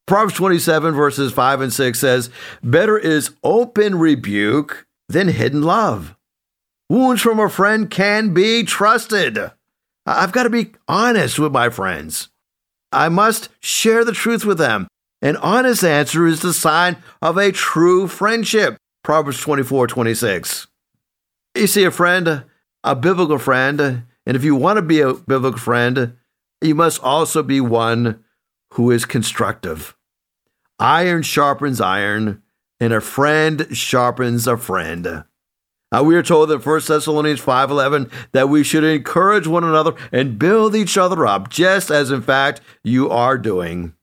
Proverbs 0.07 0.35
27, 0.35 0.93
verses 0.93 1.33
5 1.33 1.61
and 1.61 1.73
6 1.73 1.99
says, 1.99 2.29
Better 2.63 2.97
is 2.97 3.31
open 3.43 3.97
rebuke 3.97 4.85
than 5.07 5.27
hidden 5.27 5.61
love. 5.61 6.15
Wounds 6.89 7.21
from 7.21 7.39
a 7.39 7.49
friend 7.49 7.89
can 7.89 8.33
be 8.33 8.63
trusted. 8.63 9.51
I've 10.05 10.31
got 10.31 10.43
to 10.43 10.49
be 10.49 10.73
honest 10.87 11.39
with 11.39 11.51
my 11.51 11.69
friends. 11.69 12.29
I 12.91 13.09
must 13.09 13.49
share 13.59 14.05
the 14.05 14.11
truth 14.11 14.45
with 14.45 14.57
them. 14.57 14.87
An 15.21 15.35
honest 15.37 15.83
answer 15.83 16.27
is 16.27 16.41
the 16.41 16.53
sign 16.53 16.97
of 17.21 17.37
a 17.37 17.51
true 17.51 18.07
friendship. 18.07 18.77
Proverbs 19.03 19.39
24, 19.41 19.87
26. 19.87 20.67
You 21.55 21.67
see, 21.67 21.83
a 21.83 21.91
friend, 21.91 22.43
a 22.83 22.95
biblical 22.95 23.39
friend, 23.39 23.79
and 24.25 24.35
if 24.35 24.43
you 24.43 24.55
want 24.55 24.77
to 24.77 24.81
be 24.81 24.99
a 25.01 25.13
biblical 25.13 25.59
friend, 25.59 26.15
you 26.61 26.75
must 26.75 27.01
also 27.01 27.41
be 27.41 27.61
one 27.61 28.23
who 28.73 28.91
is 28.91 29.05
constructive. 29.05 29.95
Iron 30.79 31.23
sharpens 31.23 31.79
iron, 31.79 32.43
and 32.79 32.93
a 32.93 33.01
friend 33.01 33.67
sharpens 33.71 34.47
a 34.47 34.57
friend. 34.57 35.23
Uh, 35.95 36.03
we 36.03 36.15
are 36.15 36.23
told 36.23 36.51
in 36.51 36.59
1 36.59 36.81
Thessalonians 36.87 37.41
5.11 37.41 38.11
that 38.33 38.49
we 38.49 38.63
should 38.63 38.83
encourage 38.83 39.47
one 39.47 39.63
another 39.63 39.93
and 40.11 40.39
build 40.39 40.75
each 40.75 40.97
other 40.97 41.25
up, 41.25 41.49
just 41.49 41.89
as 41.89 42.11
in 42.11 42.21
fact 42.21 42.61
you 42.83 43.09
are 43.09 43.37
doing. 43.37 43.93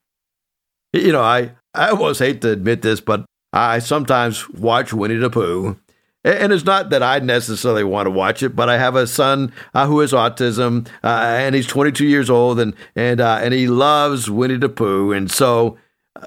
You 0.93 1.13
know, 1.13 1.23
I, 1.23 1.53
I 1.75 1.91
almost 1.91 2.21
hate 2.21 2.41
to 2.43 2.51
admit 2.51 2.83
this, 2.83 3.01
but 3.01 3.25
I 3.53 3.81
sometimes 3.81 4.49
watch 4.51 4.93
Winnie 4.93 5.17
the 5.17 5.29
Pooh. 5.29 5.77
And 6.25 6.53
it's 6.53 6.65
not 6.65 6.91
that 6.91 7.03
I 7.03 7.19
necessarily 7.19 7.83
want 7.83 8.07
to 8.07 8.11
watch 8.11 8.45
it, 8.45 8.55
but 8.55 8.69
I 8.69 8.79
have 8.79 8.95
a 8.95 9.09
son 9.09 9.53
uh, 9.75 9.87
who 9.89 9.99
has 9.99 10.13
autism, 10.13 10.87
uh, 11.03 11.09
and 11.09 11.53
he's 11.53 11.67
22 11.67 12.07
years 12.07 12.31
old, 12.31 12.61
and 12.61 12.75
and 12.95 13.21
uh, 13.21 13.41
and 13.43 13.53
he 13.53 13.67
loves 13.67 14.31
Winnie 14.31 14.57
the 14.57 14.69
Pooh. 14.69 15.11
And 15.11 15.29
so, 15.29 15.79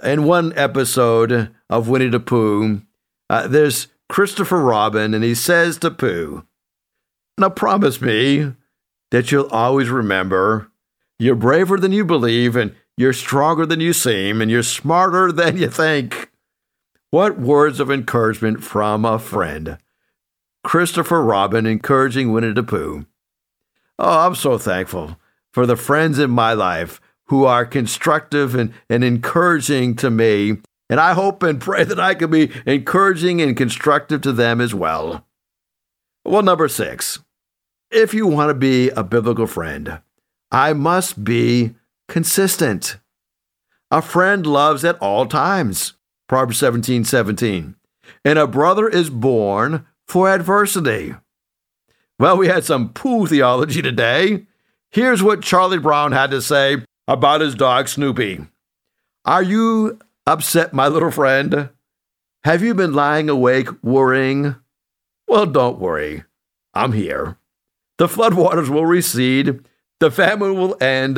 in 0.04 0.26
one 0.26 0.52
episode 0.58 1.55
of 1.70 1.88
Winnie 1.88 2.10
the 2.10 2.20
Pooh, 2.20 2.82
uh, 3.30 3.48
there's 3.48 3.88
Christopher 4.10 4.60
Robin, 4.60 5.14
and 5.14 5.24
he 5.24 5.36
says 5.36 5.78
to 5.80 5.92
Pooh, 5.92 6.46
Now 7.38 7.50
promise 7.50 8.02
me 8.02 8.54
that 9.12 9.32
you'll 9.32 9.48
always 9.48 9.90
remember 9.90 10.72
you're 11.18 11.36
braver 11.36 11.78
than 11.78 11.92
you 11.94 12.04
believe, 12.04 12.56
and 12.56 12.76
you're 12.98 13.14
stronger 13.14 13.66
than 13.66 13.80
you 13.80 13.94
seem, 13.94 14.42
and 14.42 14.52
you're 14.52 14.64
smarter 14.64 15.32
than 15.32 15.58
you 15.58 15.70
think. 15.70 16.32
What 17.10 17.40
words 17.40 17.80
of 17.80 17.90
encouragement 17.90 18.64
from 18.64 19.06
a 19.06 19.20
friend. 19.20 19.78
Christopher 20.64 21.22
Robin 21.22 21.66
encouraging 21.66 22.32
Winnie 22.32 22.52
the 22.52 22.64
Pooh. 22.64 23.06
Oh, 23.98 24.26
I'm 24.26 24.36
so 24.36 24.58
thankful 24.58 25.18
for 25.54 25.66
the 25.66 25.78
friends 25.78 26.20
in 26.20 26.32
my 26.32 26.54
life 26.54 27.00
who 27.28 27.46
are 27.46 27.66
constructive 27.66 28.56
and, 28.56 28.74
and 28.90 29.04
encouraging 29.04 29.96
to 29.96 30.10
me 30.10 30.58
and 30.90 31.00
I 31.00 31.14
hope 31.14 31.44
and 31.44 31.60
pray 31.60 31.84
that 31.84 32.00
I 32.00 32.14
can 32.16 32.32
be 32.32 32.52
encouraging 32.66 33.42
and 33.42 33.58
constructive 33.58 34.22
to 34.22 34.32
them 34.32 34.62
as 34.62 34.74
well. 34.74 35.26
Well, 36.24 36.44
number 36.44 36.68
six, 36.68 37.20
if 37.92 38.14
you 38.14 38.28
want 38.28 38.50
to 38.50 38.54
be 38.56 38.90
a 38.90 39.04
biblical 39.04 39.48
friend, 39.48 40.00
I 40.52 40.74
must 40.74 41.24
be 41.24 41.76
consistent. 42.08 42.98
A 43.92 44.02
friend 44.02 44.46
loves 44.46 44.84
at 44.84 44.98
all 45.00 45.26
times. 45.26 45.94
Proverbs 46.28 46.58
17 46.58 47.04
17. 47.04 47.76
And 48.24 48.40
a 48.40 48.48
brother 48.48 48.88
is 48.88 49.10
born 49.10 49.86
for 50.08 50.30
adversity. 50.30 51.16
Well, 52.18 52.38
we 52.38 52.48
had 52.48 52.64
some 52.64 52.94
Pooh 52.94 53.28
theology 53.28 53.82
today. 53.82 54.46
Here's 54.90 55.22
what 55.22 55.42
Charlie 55.42 55.80
Brown 55.80 56.14
had 56.14 56.32
to 56.32 56.42
say 56.42 56.78
about 57.08 57.42
his 57.42 57.56
dog 57.56 57.88
Snoopy. 57.88 58.46
Are 59.26 59.44
you 59.44 60.00
upset 60.28 60.74
my 60.74 60.88
little 60.88 61.12
friend? 61.12 61.70
Have 62.44 62.62
you 62.62 62.74
been 62.74 62.94
lying 62.94 63.30
awake 63.30 63.70
worrying? 63.84 64.56
Well, 65.28 65.46
don't 65.46 65.80
worry. 65.80 66.24
I'm 66.74 66.94
here. 66.94 67.38
The 67.98 68.08
floodwaters 68.08 68.70
will 68.70 68.86
recede, 68.86 69.62
the 70.00 70.12
famine 70.12 70.56
will 70.56 70.78
end, 70.82 71.16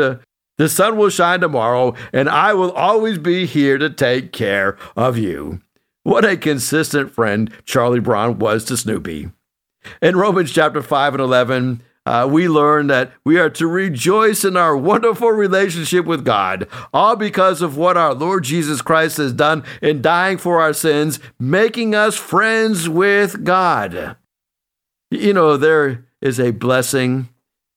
the 0.58 0.70
sun 0.70 0.98
will 0.98 1.10
shine 1.10 1.41
tomorrow, 1.41 1.96
and 2.13 2.30
I 2.30 2.54
will 2.54 2.72
always 2.72 3.17
be 3.17 3.46
here 3.46 3.78
to 3.78 3.89
take 3.89 4.32
care 4.32 4.78
of 4.96 5.17
you. 5.17 5.62
What 6.04 6.24
a 6.24 6.38
consistent 6.38 7.12
friend 7.12 7.52
Charlie 7.65 8.00
Brown 8.00 8.39
was 8.39 8.63
to 8.65 8.78
Snoopy. 8.78 9.30
In 10.02 10.15
Romans 10.15 10.52
chapter 10.52 10.82
5 10.82 11.15
and 11.15 11.22
11, 11.22 11.82
uh, 12.08 12.26
we 12.26 12.48
learn 12.48 12.88
that 12.88 13.12
we 13.26 13.38
are 13.38 13.50
to 13.50 13.67
rejoice 13.67 14.46
in 14.46 14.56
our 14.56 14.78
wonderful 14.78 15.30
relationship 15.30 16.06
with 16.06 16.24
God, 16.24 16.65
all 16.93 17.17
because 17.17 17.62
of 17.62 17.76
what 17.76 17.98
our 17.98 18.13
Lord 18.13 18.46
Jesus 18.46 18.82
Christ 18.82 19.17
has 19.17 19.34
done 19.34 19.65
in 19.82 20.02
dying 20.02 20.38
for 20.38 20.62
our 20.62 20.72
sins, 20.72 21.20
making 21.38 21.93
us 21.93 22.15
friends 22.15 22.88
with 22.88 23.43
God. 23.43 24.15
You 25.12 25.34
know, 25.34 25.58
there 25.58 26.06
is 26.22 26.39
a 26.39 26.52
blessing 26.52 27.28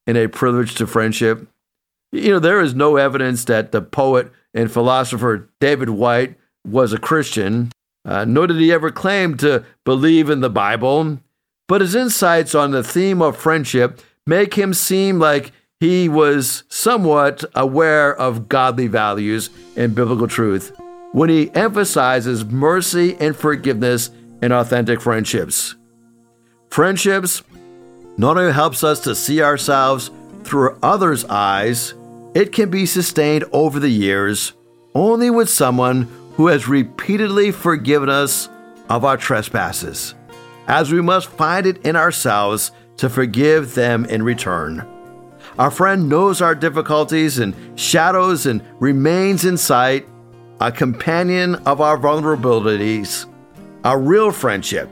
and 0.07 0.17
a 0.17 0.29
privilege 0.29 0.77
to 0.77 0.87
friendship. 0.87 1.49
You 2.13 2.31
know, 2.31 2.39
there 2.39 2.61
is 2.61 2.73
no 2.73 2.99
evidence 2.99 3.45
that 3.47 3.73
the 3.73 3.83
poet 3.83 4.31
and 4.55 4.71
philosopher 4.71 5.49
David 5.61 5.91
Whyte 5.91 6.37
was 6.65 6.93
a 6.93 6.99
Christian, 6.99 7.73
uh, 8.05 8.27
nor 8.27 8.47
did 8.47 8.59
he 8.59 8.73
ever 8.73 8.93
claim 8.93 9.37
to 9.39 9.65
believe 9.85 10.31
in 10.31 10.41
the 10.41 10.51
Bible. 10.51 11.19
But 11.67 11.81
his 11.81 11.97
insights 11.97 12.55
on 12.55 12.71
the 12.71 12.85
theme 12.85 13.21
of 13.23 13.37
friendship 13.37 14.01
make 14.27 14.55
him 14.55 14.75
seem 14.75 15.19
like 15.19 15.53
he 15.81 16.09
was 16.09 16.65
somewhat 16.69 17.45
aware 17.55 18.15
of 18.15 18.49
godly 18.49 18.87
values 18.87 19.51
and 19.77 19.95
biblical 19.95 20.29
truth 20.29 20.73
when 21.13 21.31
he 21.31 21.51
emphasizes 21.55 22.45
mercy 22.45 23.17
and 23.19 23.35
forgiveness 23.35 24.11
in 24.43 24.53
authentic 24.53 25.01
friendships. 25.01 25.75
Friendships 26.71 27.43
not 28.17 28.37
only 28.37 28.53
helps 28.53 28.85
us 28.85 29.01
to 29.01 29.15
see 29.15 29.43
ourselves 29.43 30.11
through 30.45 30.79
others' 30.83 31.25
eyes, 31.25 31.95
it 32.35 32.53
can 32.53 32.71
be 32.71 32.87
sustained 32.87 33.45
over 33.53 33.81
the 33.81 33.89
years 33.89 34.53
only 34.95 35.31
with 35.31 35.49
someone 35.49 36.03
who 36.35 36.49
has 36.49 36.69
repeatedly 36.69 37.51
forgiven 37.51 38.09
us 38.09 38.49
of 38.89 39.05
our 39.05 39.17
trespasses, 39.17 40.15
as 40.67 40.93
we 40.93 41.01
must 41.01 41.29
find 41.29 41.67
it 41.67 41.85
in 41.87 41.97
ourselves 41.97 42.73
to 43.01 43.09
forgive 43.09 43.75
them 43.75 44.05
in 44.05 44.23
return. 44.23 44.87
Our 45.59 45.71
friend 45.71 46.07
knows 46.07 46.43
our 46.43 46.55
difficulties 46.55 47.39
and 47.39 47.55
shadows 47.81 48.45
and 48.45 48.63
remains 48.79 49.47
in 49.47 49.57
sight, 49.57 50.07
a 50.61 50.71
companion 50.71 51.55
of 51.65 51.81
our 51.81 51.97
vulnerabilities. 51.97 53.25
A 53.85 53.97
real 53.97 54.31
friendship 54.31 54.91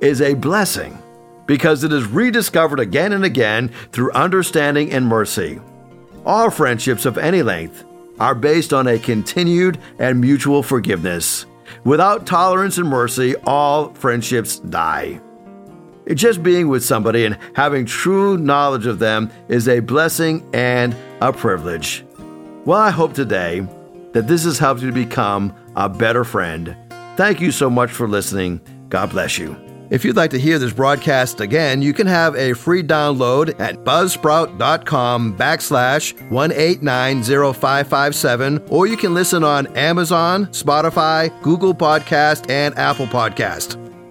is 0.00 0.22
a 0.22 0.32
blessing 0.32 0.96
because 1.44 1.84
it 1.84 1.92
is 1.92 2.06
rediscovered 2.06 2.80
again 2.80 3.12
and 3.12 3.26
again 3.26 3.70
through 3.92 4.10
understanding 4.12 4.90
and 4.92 5.06
mercy. 5.06 5.60
All 6.24 6.48
friendships 6.48 7.04
of 7.04 7.18
any 7.18 7.42
length 7.42 7.84
are 8.18 8.34
based 8.34 8.72
on 8.72 8.86
a 8.86 8.98
continued 8.98 9.78
and 9.98 10.18
mutual 10.18 10.62
forgiveness. 10.62 11.44
Without 11.84 12.26
tolerance 12.26 12.78
and 12.78 12.88
mercy, 12.88 13.36
all 13.44 13.92
friendships 13.92 14.60
die. 14.60 15.20
Just 16.14 16.42
being 16.42 16.68
with 16.68 16.84
somebody 16.84 17.24
and 17.24 17.38
having 17.54 17.86
true 17.86 18.36
knowledge 18.36 18.86
of 18.86 18.98
them 18.98 19.30
is 19.48 19.68
a 19.68 19.80
blessing 19.80 20.48
and 20.52 20.94
a 21.20 21.32
privilege. 21.32 22.04
Well, 22.64 22.78
I 22.78 22.90
hope 22.90 23.14
today 23.14 23.66
that 24.12 24.26
this 24.26 24.44
has 24.44 24.58
helped 24.58 24.82
you 24.82 24.88
to 24.88 24.94
become 24.94 25.54
a 25.76 25.88
better 25.88 26.24
friend. 26.24 26.76
Thank 27.16 27.40
you 27.40 27.52
so 27.52 27.70
much 27.70 27.90
for 27.90 28.08
listening. 28.08 28.60
God 28.88 29.10
bless 29.10 29.38
you. 29.38 29.56
If 29.90 30.04
you'd 30.04 30.16
like 30.16 30.30
to 30.30 30.38
hear 30.38 30.58
this 30.58 30.72
broadcast 30.72 31.40
again, 31.40 31.82
you 31.82 31.92
can 31.92 32.06
have 32.06 32.36
a 32.36 32.54
free 32.54 32.82
download 32.82 33.58
at 33.58 33.78
buzzsprout.com 33.78 35.36
backslash 35.36 36.14
1890557, 36.30 38.70
or 38.70 38.86
you 38.86 38.96
can 38.96 39.14
listen 39.14 39.42
on 39.42 39.66
Amazon, 39.76 40.46
Spotify, 40.46 41.42
Google 41.42 41.74
Podcast, 41.74 42.48
and 42.48 42.78
Apple 42.78 43.06
Podcast. 43.06 43.89